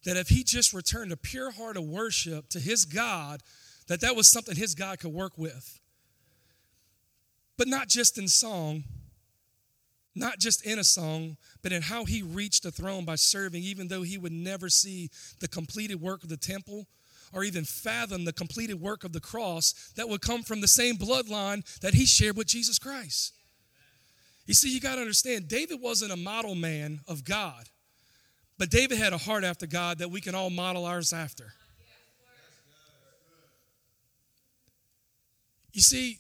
that 0.05 0.19
if 0.19 0.29
he 0.29 0.45
just 0.45 0.75
returned 0.75 1.13
a 1.13 1.17
pure 1.17 1.51
heart 1.51 1.79
of 1.79 1.85
worship 1.85 2.51
to 2.51 2.61
his 2.61 2.85
God, 2.85 3.43
that 3.87 4.03
that 4.03 4.17
was 4.17 4.31
something 4.31 4.55
his 4.55 4.75
God 4.75 4.99
could 5.01 5.13
work 5.13 5.39
with. 5.39 5.81
But 7.57 7.69
not 7.69 7.89
just 7.89 8.19
in 8.19 8.29
song, 8.29 8.85
not 10.19 10.39
just 10.39 10.65
in 10.65 10.79
a 10.79 10.85
song, 10.85 11.37
but 11.63 11.73
in 11.73 11.83
how 11.83 12.05
he 12.05 12.23
reached 12.23 12.63
the 12.63 12.71
throne 12.71 13.05
by 13.05 13.15
serving, 13.15 13.63
even 13.63 13.89
though 13.89 14.03
he 14.03 14.19
would 14.19 14.33
never 14.33 14.69
see 14.69 15.11
the 15.41 15.49
completed 15.49 16.01
work 16.01 16.23
of 16.23 16.29
the 16.29 16.37
temple 16.37 16.87
or 17.33 17.45
even 17.45 17.65
fathom 17.65 18.25
the 18.25 18.33
completed 18.33 18.81
work 18.81 19.05
of 19.05 19.13
the 19.13 19.21
cross 19.21 19.93
that 19.97 20.09
would 20.09 20.21
come 20.21 20.43
from 20.43 20.61
the 20.61 20.69
same 20.69 20.97
bloodline 20.97 21.63
that 21.81 21.95
he 21.95 22.07
shared 22.07 22.37
with 22.37 22.47
Jesus 22.47 22.79
Christ. 22.79 23.35
You 24.47 24.55
see, 24.55 24.73
you 24.73 24.81
got 24.81 24.95
to 24.95 25.03
understand, 25.03 25.47
David 25.47 25.81
wasn't 25.81 26.13
a 26.13 26.17
model 26.17 26.55
man 26.55 27.01
of 27.07 27.23
God, 27.23 27.69
but 28.57 28.71
David 28.71 28.99
had 28.99 29.13
a 29.13 29.19
heart 29.19 29.45
after 29.45 29.67
God 29.67 29.99
that 29.99 30.11
we 30.11 30.21
can 30.21 30.35
all 30.35 30.51
model 30.51 30.87
ours 30.87 31.13
after. 31.13 31.53
You 35.75 35.83
see, 35.83 36.19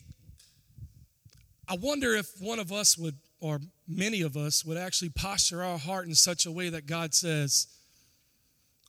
I 1.66 1.76
wonder 1.76 2.14
if 2.14 2.30
one 2.38 2.58
of 2.58 2.70
us 2.70 2.96
would, 2.98 3.16
or 3.40 3.61
many 3.88 4.20
of 4.20 4.37
us, 4.37 4.64
would 4.64 4.77
actually 4.77 5.09
posture 5.11 5.62
our 5.62 5.79
heart 5.79 6.07
in 6.07 6.14
such 6.14 6.46
a 6.46 6.53
way 6.53 6.68
that 6.68 6.87
God 6.87 7.14
says, 7.14 7.66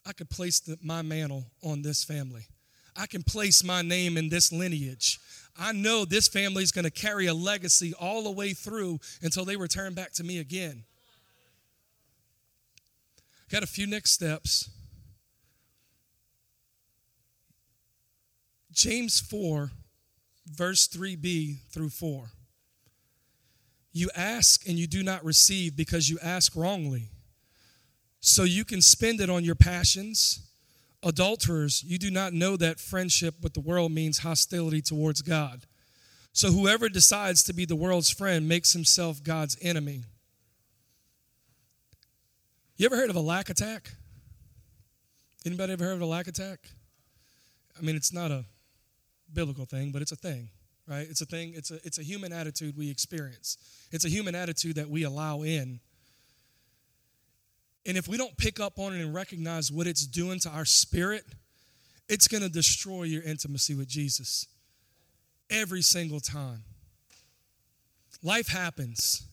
I 0.05 0.11
could 0.11 0.29
place 0.29 0.59
the, 0.59 0.77
my 0.81 1.01
mantle 1.01 1.45
on 1.63 1.81
this 1.81 2.03
family. 2.03 2.47
I 2.95 3.07
can 3.07 3.23
place 3.23 3.63
my 3.63 3.81
name 3.81 4.17
in 4.17 4.29
this 4.29 4.51
lineage. 4.51 5.19
I 5.57 5.71
know 5.71 6.03
this 6.05 6.27
family 6.27 6.63
is 6.63 6.71
going 6.71 6.85
to 6.85 6.91
carry 6.91 7.27
a 7.27 7.33
legacy 7.33 7.93
all 7.99 8.23
the 8.23 8.31
way 8.31 8.53
through 8.53 8.99
until 9.21 9.45
they 9.45 9.55
return 9.55 9.93
back 9.93 10.11
to 10.13 10.23
me 10.23 10.39
again. 10.39 10.83
Got 13.49 13.63
a 13.63 13.67
few 13.67 13.87
next 13.87 14.11
steps. 14.11 14.69
James 18.71 19.19
4, 19.19 19.71
verse 20.45 20.87
3b 20.87 21.57
through 21.71 21.89
4. 21.89 22.29
You 23.99 24.09
ask 24.15 24.65
and 24.65 24.79
you 24.79 24.87
do 24.87 25.03
not 25.03 25.25
receive 25.25 25.75
because 25.75 26.09
you 26.09 26.17
ask 26.23 26.55
wrongly 26.55 27.09
so 28.21 28.43
you 28.43 28.63
can 28.63 28.79
spend 28.79 29.19
it 29.19 29.29
on 29.29 29.43
your 29.43 29.55
passions. 29.55 30.47
Adulterers, 31.03 31.83
you 31.83 31.97
do 31.97 32.09
not 32.09 32.31
know 32.31 32.55
that 32.55 32.79
friendship 32.79 33.35
with 33.41 33.53
the 33.53 33.59
world 33.59 33.91
means 33.91 34.19
hostility 34.19 34.81
towards 34.81 35.21
God. 35.21 35.65
So 36.31 36.49
whoever 36.49 36.87
decides 36.87 37.43
to 37.43 37.53
be 37.53 37.65
the 37.65 37.75
world's 37.75 38.09
friend 38.09 38.47
makes 38.47 38.71
himself 38.71 39.21
God's 39.21 39.57
enemy. 39.61 40.03
You 42.77 42.85
ever 42.85 42.95
heard 42.95 43.09
of 43.09 43.17
a 43.17 43.21
lack 43.21 43.49
attack? 43.49 43.91
Anybody 45.45 45.73
ever 45.73 45.83
heard 45.83 45.95
of 45.95 46.01
a 46.01 46.05
lack 46.05 46.27
attack? 46.27 46.69
I 47.77 47.81
mean, 47.81 47.97
it's 47.97 48.13
not 48.13 48.31
a 48.31 48.45
biblical 49.33 49.65
thing, 49.65 49.91
but 49.91 50.01
it's 50.01 50.13
a 50.13 50.17
thing, 50.17 50.49
right? 50.89 51.07
It's 51.07 51.21
a 51.21 51.25
thing, 51.25 51.53
it's 51.55 51.69
a, 51.69 51.75
it's 51.85 51.99
a 51.99 52.03
human 52.03 52.33
attitude 52.33 52.75
we 52.75 52.89
experience. 52.89 53.57
It's 53.91 54.05
a 54.05 54.09
human 54.09 54.33
attitude 54.33 54.75
that 54.75 54.89
we 54.89 55.03
allow 55.03 55.43
in. 55.43 55.79
And 57.85 57.95
if 57.95 58.07
we 58.07 58.17
don't 58.17 58.35
pick 58.37 58.59
up 58.59 58.79
on 58.79 58.93
it 58.93 59.01
and 59.01 59.13
recognize 59.13 59.71
what 59.71 59.87
it's 59.87 60.05
doing 60.05 60.39
to 60.39 60.49
our 60.49 60.65
spirit, 60.65 61.25
it's 62.09 62.27
going 62.27 62.41
to 62.41 62.49
destroy 62.49 63.03
your 63.03 63.21
intimacy 63.21 63.75
with 63.75 63.87
Jesus 63.87 64.47
every 65.49 65.83
single 65.83 66.19
time. 66.19 66.63
Life 68.23 68.47
happens, 68.47 69.23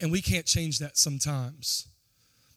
and 0.00 0.10
we 0.10 0.22
can't 0.22 0.46
change 0.46 0.78
that 0.78 0.96
sometimes. 0.96 1.86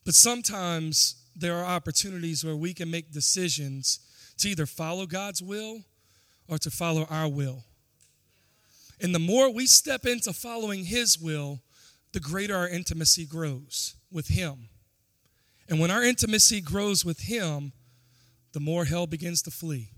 But 0.06 0.16
sometimes 0.16 1.22
there 1.36 1.56
are 1.58 1.66
opportunities 1.66 2.44
where 2.44 2.56
we 2.56 2.74
can 2.74 2.90
make 2.90 3.12
decisions 3.12 4.00
to 4.38 4.50
either 4.50 4.66
follow 4.66 5.06
God's 5.06 5.42
will 5.42 5.82
or 6.52 6.58
to 6.60 6.70
follow 6.70 7.08
our 7.10 7.30
will. 7.30 7.64
And 9.02 9.16
the 9.16 9.20
more 9.20 9.50
we 9.52 9.66
step 9.66 10.06
into 10.06 10.34
following 10.34 10.84
His 10.84 11.18
will, 11.18 11.62
the 12.12 12.20
greater 12.20 12.56
our 12.56 12.68
intimacy 12.68 13.26
grows 13.26 13.96
with 14.12 14.28
Him. 14.28 14.68
And 15.70 15.80
when 15.80 15.90
our 15.90 16.04
intimacy 16.04 16.60
grows 16.60 17.06
with 17.06 17.22
Him, 17.22 17.72
the 18.52 18.60
more 18.60 18.84
hell 18.84 19.08
begins 19.08 19.42
to 19.44 19.52
flee. 19.52 19.92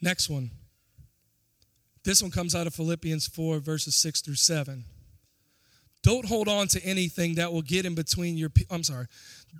Next 0.00 0.28
one. 0.28 0.50
This 2.04 2.20
one 2.20 2.32
comes 2.32 2.56
out 2.56 2.66
of 2.66 2.74
Philippians 2.74 3.28
4, 3.28 3.60
verses 3.60 3.94
6 3.94 4.20
through 4.22 4.34
7. 4.34 4.84
Don't 6.02 6.26
hold 6.26 6.48
on 6.48 6.66
to 6.68 6.84
anything 6.84 7.36
that 7.36 7.52
will 7.52 7.62
get 7.62 7.86
in 7.86 7.94
between 7.94 8.36
your 8.36 8.50
I'm 8.68 8.82
sorry. 8.82 9.06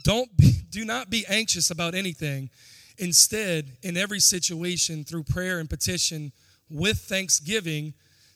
Don't 0.03 0.37
be, 0.37 0.53
do 0.69 0.85
not 0.85 1.09
be 1.09 1.25
anxious 1.29 1.71
about 1.71 1.95
anything. 1.95 2.51
Instead, 2.99 3.73
in 3.83 3.97
every 3.97 4.21
situation 4.21 5.05
through 5.05 5.25
prayer 5.25 5.59
and 5.59 5.69
petition 5.69 6.33
with 6.71 6.99
thanksgiving, 6.99 7.95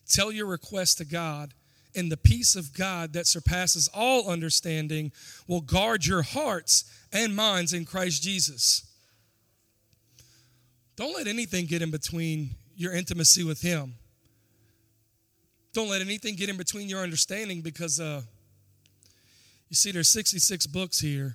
tell 0.09 0.33
your 0.33 0.47
request 0.47 0.99
to 0.99 1.05
God 1.05 1.55
and 1.95 2.13
the 2.13 2.17
peace 2.17 2.57
of 2.57 2.75
God 2.75 3.15
that 3.15 3.27
surpasses 3.27 3.89
all 3.95 4.29
understanding 4.29 5.13
will 5.49 5.63
guard 5.63 6.05
your 6.05 6.23
hearts 6.23 6.85
and 7.13 7.35
minds 7.35 7.73
in 7.73 7.85
Christ 7.85 8.23
Jesus. 8.23 8.87
Don't 10.97 11.15
let 11.15 11.27
anything 11.27 11.67
get 11.67 11.83
in 11.83 11.91
between 11.91 12.51
your 12.77 12.93
intimacy 12.93 13.45
with 13.45 13.63
Him. 13.63 13.95
Don't 15.73 15.89
let 15.89 16.01
anything 16.01 16.37
get 16.37 16.49
in 16.49 16.57
between 16.57 16.89
your 16.89 17.03
understanding 17.03 17.61
because 17.61 18.01
uh, 18.01 18.23
you 19.69 19.75
see, 19.75 19.91
there's 19.91 20.09
66 20.09 20.67
books 20.69 21.01
here 21.01 21.35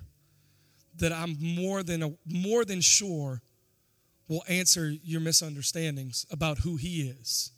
that 0.98 1.12
I'm 1.12 1.36
more 1.40 1.82
than 1.82 2.02
a, 2.02 2.12
more 2.26 2.64
than 2.64 2.80
sure 2.80 3.42
will 4.28 4.42
answer 4.48 4.92
your 5.02 5.20
misunderstandings 5.20 6.26
about 6.30 6.58
who 6.58 6.76
He 6.76 7.02
is. 7.02 7.50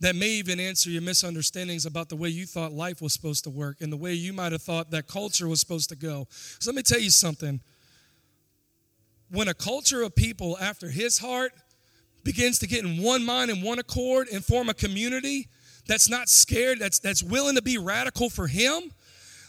That 0.00 0.16
may 0.16 0.28
even 0.30 0.58
answer 0.58 0.90
your 0.90 1.02
misunderstandings 1.02 1.86
about 1.86 2.08
the 2.08 2.16
way 2.16 2.28
you 2.28 2.46
thought 2.46 2.72
life 2.72 3.00
was 3.00 3.12
supposed 3.12 3.44
to 3.44 3.50
work 3.50 3.80
and 3.80 3.92
the 3.92 3.96
way 3.96 4.12
you 4.12 4.32
might 4.32 4.52
have 4.52 4.62
thought 4.62 4.90
that 4.90 5.06
culture 5.06 5.48
was 5.48 5.60
supposed 5.60 5.88
to 5.90 5.96
go. 5.96 6.26
So 6.30 6.70
let 6.70 6.76
me 6.76 6.82
tell 6.82 6.98
you 6.98 7.10
something. 7.10 7.60
When 9.30 9.48
a 9.48 9.54
culture 9.54 10.02
of 10.02 10.14
people 10.14 10.58
after 10.60 10.88
His 10.88 11.18
heart 11.18 11.52
begins 12.24 12.58
to 12.60 12.66
get 12.66 12.84
in 12.84 13.02
one 13.02 13.24
mind 13.24 13.50
and 13.50 13.62
one 13.62 13.78
accord 13.78 14.28
and 14.32 14.44
form 14.44 14.68
a 14.68 14.74
community 14.74 15.48
that's 15.86 16.08
not 16.08 16.28
scared, 16.28 16.80
that's, 16.80 16.98
that's 16.98 17.22
willing 17.22 17.54
to 17.54 17.62
be 17.62 17.78
radical 17.78 18.30
for 18.30 18.46
Him, 18.46 18.90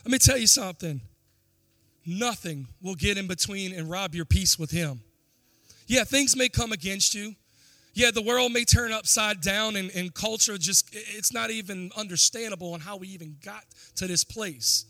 let 0.05 0.11
me 0.11 0.19
tell 0.19 0.37
you 0.37 0.47
something. 0.47 1.01
Nothing 2.05 2.67
will 2.81 2.95
get 2.95 3.17
in 3.17 3.27
between 3.27 3.73
and 3.73 3.89
rob 3.89 4.13
your 4.13 4.25
peace 4.25 4.59
with 4.59 4.71
Him. 4.71 5.01
Yeah, 5.87 6.03
things 6.03 6.35
may 6.35 6.49
come 6.49 6.71
against 6.71 7.13
you. 7.15 7.35
Yeah, 7.93 8.11
the 8.11 8.21
world 8.21 8.51
may 8.51 8.65
turn 8.65 8.91
upside 8.91 9.39
down 9.41 9.75
and, 9.77 9.89
and 9.95 10.13
culture 10.13 10.57
just, 10.57 10.89
it's 10.91 11.31
not 11.31 11.49
even 11.49 11.91
understandable 11.95 12.73
on 12.73 12.81
how 12.81 12.97
we 12.97 13.07
even 13.07 13.37
got 13.43 13.63
to 13.95 14.05
this 14.05 14.23
place. 14.23 14.85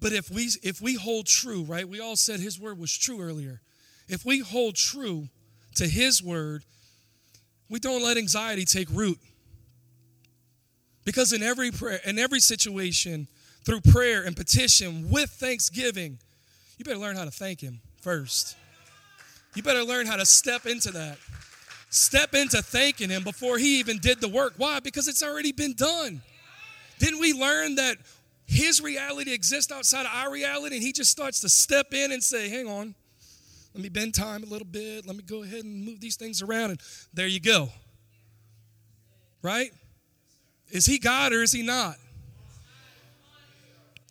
But 0.00 0.12
if 0.12 0.30
we 0.30 0.50
if 0.62 0.80
we 0.80 0.94
hold 0.94 1.26
true, 1.26 1.62
right? 1.64 1.88
We 1.88 2.00
all 2.00 2.16
said 2.16 2.38
his 2.38 2.60
word 2.60 2.78
was 2.78 2.96
true 2.96 3.20
earlier. 3.20 3.60
If 4.08 4.24
we 4.24 4.40
hold 4.40 4.76
true 4.76 5.28
to 5.76 5.88
his 5.88 6.22
word, 6.22 6.64
we 7.68 7.80
don't 7.80 8.04
let 8.04 8.16
anxiety 8.16 8.64
take 8.64 8.88
root. 8.90 9.18
Because 11.04 11.32
in 11.32 11.42
every 11.42 11.70
prayer, 11.70 12.00
in 12.04 12.18
every 12.18 12.40
situation, 12.40 13.26
through 13.66 13.80
prayer 13.80 14.22
and 14.22 14.36
petition 14.36 15.10
with 15.10 15.28
thanksgiving, 15.28 16.18
you 16.78 16.84
better 16.84 16.98
learn 16.98 17.16
how 17.16 17.24
to 17.24 17.32
thank 17.32 17.60
him 17.60 17.80
first. 18.00 18.56
You 19.56 19.62
better 19.62 19.82
learn 19.82 20.06
how 20.06 20.16
to 20.16 20.24
step 20.24 20.66
into 20.66 20.92
that. 20.92 21.18
Step 21.90 22.34
into 22.34 22.62
thanking 22.62 23.10
him 23.10 23.24
before 23.24 23.58
he 23.58 23.80
even 23.80 23.98
did 23.98 24.20
the 24.20 24.28
work. 24.28 24.54
Why? 24.56 24.78
Because 24.80 25.08
it's 25.08 25.22
already 25.22 25.50
been 25.50 25.74
done. 25.74 26.22
Didn't 27.00 27.18
we 27.18 27.32
learn 27.32 27.74
that 27.74 27.96
his 28.46 28.80
reality 28.80 29.32
exists 29.32 29.72
outside 29.72 30.02
of 30.06 30.12
our 30.14 30.30
reality 30.30 30.76
and 30.76 30.84
he 30.84 30.92
just 30.92 31.10
starts 31.10 31.40
to 31.40 31.48
step 31.48 31.92
in 31.92 32.12
and 32.12 32.22
say, 32.22 32.48
hang 32.48 32.68
on, 32.68 32.94
let 33.74 33.82
me 33.82 33.88
bend 33.88 34.14
time 34.14 34.44
a 34.44 34.46
little 34.46 34.66
bit. 34.66 35.06
Let 35.06 35.16
me 35.16 35.22
go 35.22 35.42
ahead 35.42 35.64
and 35.64 35.84
move 35.84 36.00
these 36.00 36.16
things 36.16 36.40
around. 36.40 36.70
And 36.70 36.80
there 37.12 37.26
you 37.26 37.40
go. 37.40 37.70
Right? 39.42 39.72
Is 40.70 40.86
he 40.86 40.98
God 40.98 41.32
or 41.32 41.42
is 41.42 41.50
he 41.50 41.62
not? 41.62 41.96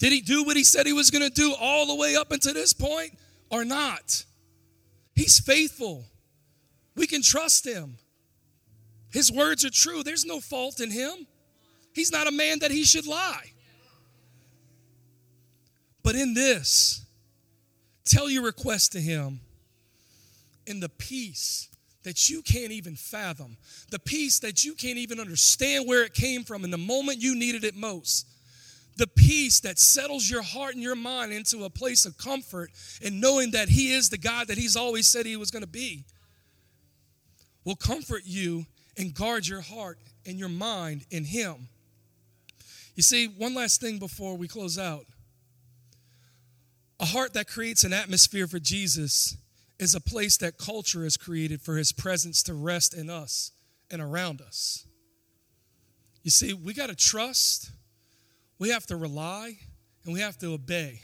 Did 0.05 0.13
he 0.13 0.21
do 0.21 0.43
what 0.43 0.55
he 0.55 0.63
said 0.63 0.85
he 0.85 0.93
was 0.93 1.09
going 1.09 1.27
to 1.27 1.33
do 1.33 1.55
all 1.59 1.87
the 1.87 1.95
way 1.95 2.15
up 2.15 2.31
until 2.31 2.53
this 2.53 2.73
point 2.73 3.17
or 3.49 3.65
not? 3.65 4.23
He's 5.15 5.39
faithful. 5.39 6.05
We 6.95 7.07
can 7.07 7.23
trust 7.23 7.65
him. 7.65 7.97
His 9.09 9.31
words 9.31 9.65
are 9.65 9.71
true. 9.71 10.03
There's 10.03 10.23
no 10.23 10.39
fault 10.39 10.79
in 10.79 10.91
him. 10.91 11.25
He's 11.91 12.11
not 12.11 12.27
a 12.27 12.31
man 12.31 12.59
that 12.59 12.69
he 12.69 12.83
should 12.83 13.07
lie. 13.07 13.53
But 16.03 16.13
in 16.13 16.35
this, 16.35 17.03
tell 18.03 18.29
your 18.29 18.43
request 18.43 18.91
to 18.91 19.01
him 19.01 19.39
in 20.67 20.81
the 20.81 20.89
peace 20.89 21.67
that 22.03 22.29
you 22.29 22.43
can't 22.43 22.71
even 22.71 22.95
fathom, 22.95 23.57
the 23.89 23.97
peace 23.97 24.37
that 24.41 24.63
you 24.63 24.75
can't 24.75 24.99
even 24.99 25.19
understand 25.19 25.87
where 25.87 26.03
it 26.03 26.13
came 26.13 26.43
from 26.43 26.63
in 26.63 26.69
the 26.69 26.77
moment 26.77 27.23
you 27.23 27.33
needed 27.33 27.63
it 27.63 27.75
most. 27.75 28.27
The 28.97 29.07
peace 29.07 29.59
that 29.61 29.77
settles 29.77 30.29
your 30.29 30.41
heart 30.41 30.73
and 30.73 30.83
your 30.83 30.95
mind 30.95 31.33
into 31.33 31.65
a 31.65 31.69
place 31.69 32.05
of 32.05 32.17
comfort 32.17 32.71
and 33.03 33.19
knowing 33.19 33.51
that 33.51 33.69
He 33.69 33.93
is 33.93 34.09
the 34.09 34.17
God 34.17 34.47
that 34.47 34.57
He's 34.57 34.75
always 34.75 35.09
said 35.09 35.25
He 35.25 35.35
was 35.35 35.51
going 35.51 35.63
to 35.63 35.69
be 35.69 36.05
will 37.65 37.75
comfort 37.75 38.21
you 38.25 38.65
and 38.97 39.13
guard 39.13 39.47
your 39.47 39.61
heart 39.61 39.97
and 40.25 40.39
your 40.39 40.49
mind 40.49 41.05
in 41.09 41.25
Him. 41.25 41.67
You 42.95 43.03
see, 43.03 43.27
one 43.27 43.53
last 43.53 43.81
thing 43.81 43.99
before 43.99 44.37
we 44.37 44.47
close 44.47 44.77
out. 44.79 45.05
A 46.99 47.05
heart 47.05 47.33
that 47.33 47.47
creates 47.47 47.83
an 47.83 47.91
atmosphere 47.91 48.47
for 48.47 48.59
Jesus 48.59 49.35
is 49.77 49.93
a 49.93 49.99
place 49.99 50.37
that 50.37 50.57
culture 50.57 51.03
has 51.03 51.17
created 51.17 51.61
for 51.61 51.75
his 51.75 51.91
presence 51.91 52.41
to 52.43 52.53
rest 52.53 52.93
in 52.93 53.09
us 53.09 53.51
and 53.91 54.01
around 54.01 54.41
us. 54.41 54.85
You 56.23 56.31
see, 56.31 56.53
we 56.53 56.73
got 56.73 56.87
to 56.87 56.95
trust, 56.95 57.71
we 58.57 58.69
have 58.69 58.85
to 58.87 58.95
rely, 58.95 59.57
and 60.03 60.13
we 60.13 60.19
have 60.21 60.37
to 60.39 60.53
obey. 60.53 61.01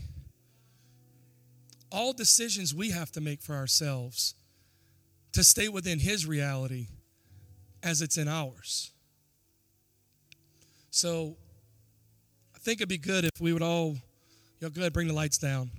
All 1.92 2.14
decisions 2.14 2.74
we 2.74 2.92
have 2.92 3.12
to 3.12 3.22
make 3.22 3.42
for 3.42 3.56
ourselves 3.56 4.36
to 5.34 5.44
stay 5.44 5.68
within 5.68 6.00
his 6.00 6.26
reality 6.26 6.88
as 7.84 8.02
it's 8.02 8.18
in 8.18 8.28
ours. 8.28 8.92
So 10.90 11.36
I 12.56 12.60
think 12.60 12.80
it'd 12.80 12.90
be 12.90 12.98
good 12.98 13.26
if 13.26 13.42
we 13.42 13.54
would 13.54 13.62
all, 13.62 13.94
you 13.94 14.00
know, 14.62 14.70
go 14.70 14.82
ahead, 14.82 14.94
bring 14.94 15.08
the 15.08 15.14
lights 15.14 15.38
down. 15.38 15.72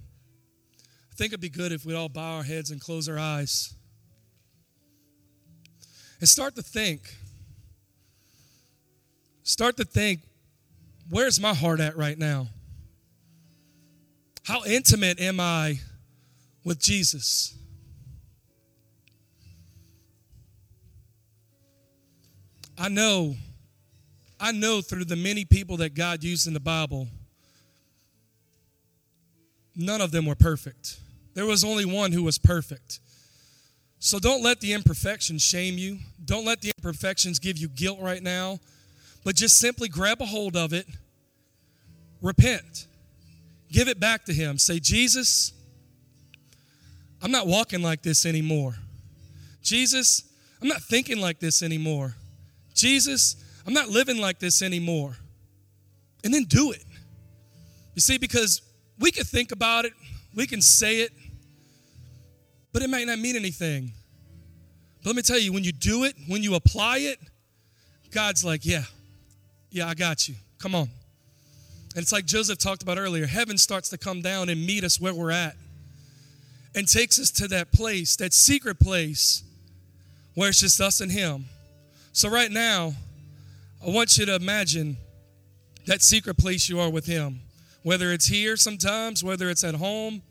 I 1.10 1.14
think 1.14 1.28
it'd 1.28 1.40
be 1.40 1.50
good 1.50 1.72
if 1.72 1.84
we'd 1.84 1.94
all 1.94 2.08
bow 2.08 2.36
our 2.36 2.42
heads 2.42 2.70
and 2.70 2.80
close 2.80 3.08
our 3.08 3.18
eyes 3.18 3.74
and 6.20 6.28
start 6.28 6.54
to 6.56 6.62
think. 6.62 7.14
Start 9.42 9.76
to 9.76 9.84
think 9.84 10.20
where's 11.12 11.38
my 11.38 11.52
heart 11.52 11.78
at 11.78 11.94
right 11.94 12.18
now? 12.18 12.48
How 14.44 14.64
intimate 14.64 15.20
am 15.20 15.38
I 15.40 15.78
with 16.64 16.80
Jesus? 16.80 17.54
I 22.78 22.88
know, 22.88 23.36
I 24.40 24.52
know 24.52 24.80
through 24.80 25.04
the 25.04 25.14
many 25.14 25.44
people 25.44 25.76
that 25.76 25.94
God 25.94 26.24
used 26.24 26.46
in 26.46 26.54
the 26.54 26.60
Bible, 26.60 27.08
none 29.76 30.00
of 30.00 30.12
them 30.12 30.24
were 30.24 30.34
perfect. 30.34 30.96
There 31.34 31.44
was 31.44 31.62
only 31.62 31.84
one 31.84 32.12
who 32.12 32.22
was 32.22 32.38
perfect. 32.38 33.00
So 33.98 34.18
don't 34.18 34.42
let 34.42 34.60
the 34.60 34.72
imperfections 34.72 35.42
shame 35.42 35.76
you. 35.76 35.98
Don't 36.24 36.46
let 36.46 36.62
the 36.62 36.72
imperfections 36.78 37.38
give 37.38 37.58
you 37.58 37.68
guilt 37.68 37.98
right 38.00 38.22
now. 38.22 38.60
But 39.24 39.36
just 39.36 39.58
simply 39.58 39.88
grab 39.88 40.20
a 40.20 40.26
hold 40.26 40.56
of 40.56 40.72
it, 40.72 40.86
repent, 42.22 42.86
give 43.70 43.88
it 43.88 44.00
back 44.00 44.24
to 44.26 44.32
Him. 44.32 44.56
Say, 44.56 44.78
Jesus, 44.78 45.52
I'm 47.20 47.30
not 47.30 47.46
walking 47.46 47.82
like 47.82 48.02
this 48.02 48.24
anymore. 48.24 48.76
Jesus, 49.62 50.22
I'm 50.60 50.68
not 50.68 50.82
thinking 50.82 51.20
like 51.20 51.40
this 51.40 51.62
anymore. 51.62 52.14
Jesus, 52.74 53.36
I'm 53.66 53.74
not 53.74 53.88
living 53.88 54.18
like 54.18 54.38
this 54.38 54.62
anymore. 54.62 55.16
And 56.24 56.32
then 56.32 56.44
do 56.44 56.70
it. 56.72 56.84
You 57.94 58.00
see, 58.00 58.16
because 58.16 58.62
we 58.98 59.10
can 59.10 59.24
think 59.24 59.52
about 59.52 59.84
it, 59.84 59.92
we 60.34 60.46
can 60.46 60.62
say 60.62 61.00
it, 61.00 61.12
but 62.72 62.82
it 62.82 62.88
might 62.88 63.06
not 63.06 63.18
mean 63.18 63.36
anything. 63.36 63.92
But 65.02 65.08
let 65.08 65.16
me 65.16 65.22
tell 65.22 65.38
you, 65.38 65.52
when 65.52 65.64
you 65.64 65.72
do 65.72 66.04
it, 66.04 66.14
when 66.26 66.42
you 66.42 66.54
apply 66.54 66.98
it, 66.98 67.18
God's 68.10 68.44
like, 68.44 68.64
yeah, 68.64 68.84
yeah, 69.70 69.88
I 69.88 69.94
got 69.94 70.28
you. 70.28 70.34
Come 70.58 70.74
on. 70.74 70.88
And 71.94 72.02
it's 72.02 72.12
like 72.12 72.24
Joseph 72.24 72.58
talked 72.58 72.82
about 72.82 72.98
earlier 72.98 73.26
heaven 73.26 73.58
starts 73.58 73.88
to 73.90 73.98
come 73.98 74.22
down 74.22 74.48
and 74.48 74.64
meet 74.64 74.84
us 74.84 75.00
where 75.00 75.14
we're 75.14 75.30
at 75.30 75.56
and 76.74 76.88
takes 76.88 77.18
us 77.18 77.30
to 77.32 77.48
that 77.48 77.70
place, 77.72 78.16
that 78.16 78.32
secret 78.32 78.80
place 78.80 79.42
where 80.34 80.48
it's 80.48 80.60
just 80.60 80.80
us 80.80 81.00
and 81.00 81.12
Him. 81.12 81.44
So, 82.12 82.30
right 82.30 82.50
now, 82.50 82.94
I 83.86 83.90
want 83.90 84.16
you 84.16 84.24
to 84.26 84.34
imagine 84.34 84.96
that 85.86 86.02
secret 86.02 86.38
place 86.38 86.68
you 86.68 86.80
are 86.80 86.90
with 86.90 87.06
Him, 87.06 87.40
whether 87.82 88.12
it's 88.12 88.26
here 88.26 88.56
sometimes, 88.56 89.22
whether 89.22 89.50
it's 89.50 89.64
at 89.64 89.74
home. 89.74 90.22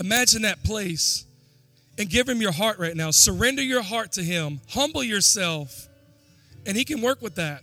Imagine 0.00 0.42
that 0.42 0.62
place 0.64 1.24
and 1.98 2.08
give 2.08 2.28
him 2.28 2.40
your 2.40 2.52
heart 2.52 2.78
right 2.78 2.96
now. 2.96 3.10
Surrender 3.10 3.62
your 3.62 3.82
heart 3.82 4.12
to 4.12 4.22
him, 4.22 4.60
humble 4.70 5.02
yourself, 5.02 5.88
and 6.64 6.76
he 6.76 6.84
can 6.84 7.02
work 7.02 7.20
with 7.20 7.34
that. 7.34 7.62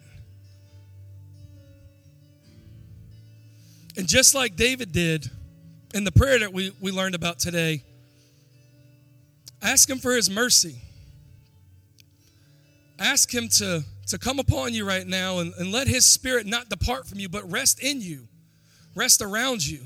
And 3.98 4.08
just 4.08 4.36
like 4.36 4.56
David 4.56 4.92
did 4.92 5.30
in 5.94 6.04
the 6.04 6.12
prayer 6.12 6.40
that 6.40 6.52
we, 6.52 6.72
we 6.82 6.92
learned 6.92 7.16
about 7.16 7.40
today, 7.40 7.84
ask 9.62 9.90
him 9.90 10.00
for 10.00 10.14
his 10.14 10.30
mercy. 10.30 10.76
Ask 13.00 13.34
him 13.34 13.48
to, 13.50 13.84
to 14.08 14.18
come 14.18 14.40
upon 14.40 14.74
you 14.74 14.86
right 14.86 15.06
now 15.06 15.40
and, 15.40 15.54
and 15.58 15.72
let 15.72 15.88
his 15.88 16.06
spirit 16.06 16.46
not 16.46 16.70
depart 16.70 17.08
from 17.08 17.20
you, 17.20 17.30
but 17.30 17.50
rest 17.50 17.82
in 17.82 18.02
you, 18.02 18.28
rest 18.96 19.22
around 19.22 19.66
you. 19.66 19.80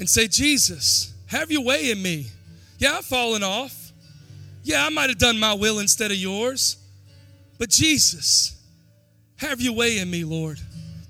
and 0.00 0.08
say, 0.08 0.26
Jesus, 0.26 1.12
have 1.26 1.52
your 1.52 1.62
way 1.62 1.90
in 1.90 2.02
me. 2.02 2.26
Yeah, 2.78 2.96
I've 2.96 3.04
fallen 3.04 3.42
off. 3.42 3.92
Yeah, 4.64 4.84
I 4.84 4.88
might 4.88 5.10
have 5.10 5.18
done 5.18 5.38
my 5.38 5.52
will 5.52 5.78
instead 5.78 6.10
of 6.10 6.16
yours. 6.16 6.78
But 7.58 7.68
Jesus, 7.68 8.58
have 9.40 9.60
your 9.60 9.72
way 9.72 9.98
in 9.98 10.10
me, 10.10 10.24
Lord. 10.24 10.58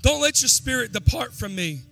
Don't 0.03 0.21
let 0.21 0.41
your 0.41 0.49
spirit 0.49 0.93
depart 0.93 1.35
from 1.35 1.55
me. 1.55 1.83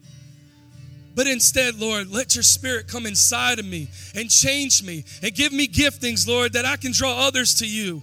But 1.14 1.27
instead, 1.27 1.74
Lord, 1.74 2.09
let 2.11 2.37
your 2.37 2.44
spirit 2.44 2.87
come 2.87 3.05
inside 3.05 3.59
of 3.59 3.66
me 3.66 3.88
and 4.14 4.31
change 4.31 4.85
me 4.85 5.05
and 5.20 5.35
give 5.35 5.53
me 5.53 5.66
giftings, 5.66 6.29
Lord, 6.29 6.53
that 6.53 6.64
I 6.64 6.77
can 6.77 6.92
draw 6.92 7.27
others 7.27 7.57
to 7.57 7.66
you. 7.66 8.03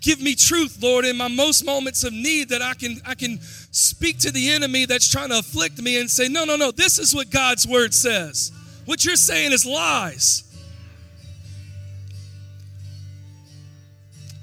Give 0.00 0.20
me 0.20 0.34
truth, 0.34 0.82
Lord, 0.82 1.04
in 1.04 1.16
my 1.16 1.28
most 1.28 1.64
moments 1.64 2.02
of 2.02 2.12
need 2.12 2.48
that 2.48 2.60
I 2.60 2.74
can 2.74 3.00
I 3.06 3.14
can 3.14 3.40
speak 3.40 4.18
to 4.18 4.32
the 4.32 4.50
enemy 4.50 4.84
that's 4.84 5.08
trying 5.08 5.30
to 5.30 5.38
afflict 5.38 5.80
me 5.80 5.98
and 6.00 6.10
say, 6.10 6.28
"No, 6.28 6.44
no, 6.44 6.56
no, 6.56 6.72
this 6.72 6.98
is 6.98 7.14
what 7.14 7.30
God's 7.30 7.66
word 7.66 7.94
says. 7.94 8.50
What 8.86 9.04
you're 9.04 9.16
saying 9.16 9.52
is 9.52 9.64
lies." 9.64 10.42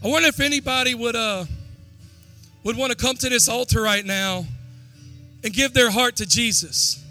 I 0.03 0.07
wonder 0.07 0.29
if 0.29 0.39
anybody 0.39 0.95
would 0.95 1.15
uh 1.15 1.45
would 2.63 2.77
want 2.77 2.91
to 2.91 2.97
come 2.97 3.15
to 3.17 3.29
this 3.29 3.49
altar 3.49 3.81
right 3.81 4.05
now 4.05 4.45
and 5.43 5.53
give 5.53 5.73
their 5.73 5.89
heart 5.89 6.17
to 6.17 6.25
Jesus. 6.25 7.03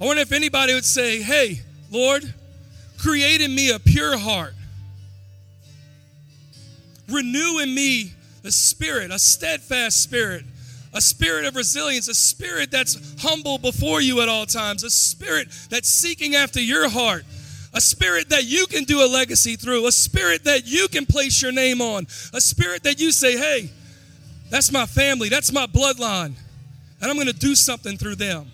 I 0.00 0.04
wonder 0.04 0.22
if 0.22 0.32
anybody 0.32 0.74
would 0.74 0.84
say, 0.84 1.22
Hey, 1.22 1.60
Lord, 1.90 2.22
create 2.98 3.40
in 3.40 3.54
me 3.54 3.70
a 3.70 3.78
pure 3.78 4.16
heart. 4.16 4.54
Renew 7.08 7.58
in 7.58 7.74
me 7.74 8.12
a 8.44 8.50
spirit, 8.50 9.10
a 9.10 9.18
steadfast 9.18 10.02
spirit, 10.02 10.44
a 10.92 11.00
spirit 11.00 11.44
of 11.44 11.56
resilience, 11.56 12.08
a 12.08 12.14
spirit 12.14 12.70
that's 12.70 13.20
humble 13.22 13.58
before 13.58 14.00
you 14.00 14.20
at 14.22 14.28
all 14.28 14.46
times, 14.46 14.84
a 14.84 14.90
spirit 14.90 15.48
that's 15.68 15.88
seeking 15.88 16.34
after 16.34 16.60
your 16.60 16.88
heart, 16.88 17.24
a 17.74 17.80
spirit 17.80 18.30
that 18.30 18.44
you 18.44 18.66
can 18.66 18.84
do 18.84 19.04
a 19.04 19.06
legacy 19.06 19.56
through, 19.56 19.86
a 19.86 19.92
spirit 19.92 20.44
that 20.44 20.66
you 20.66 20.88
can 20.88 21.06
place 21.06 21.42
your 21.42 21.52
name 21.52 21.80
on, 21.80 22.06
a 22.32 22.40
spirit 22.40 22.82
that 22.84 23.00
you 23.00 23.12
say, 23.12 23.36
hey, 23.36 23.70
that's 24.50 24.72
my 24.72 24.86
family, 24.86 25.28
that's 25.28 25.52
my 25.52 25.66
bloodline, 25.66 26.34
and 27.00 27.10
I'm 27.10 27.14
going 27.14 27.26
to 27.28 27.32
do 27.32 27.54
something 27.54 27.96
through 27.96 28.16
them. 28.16 28.50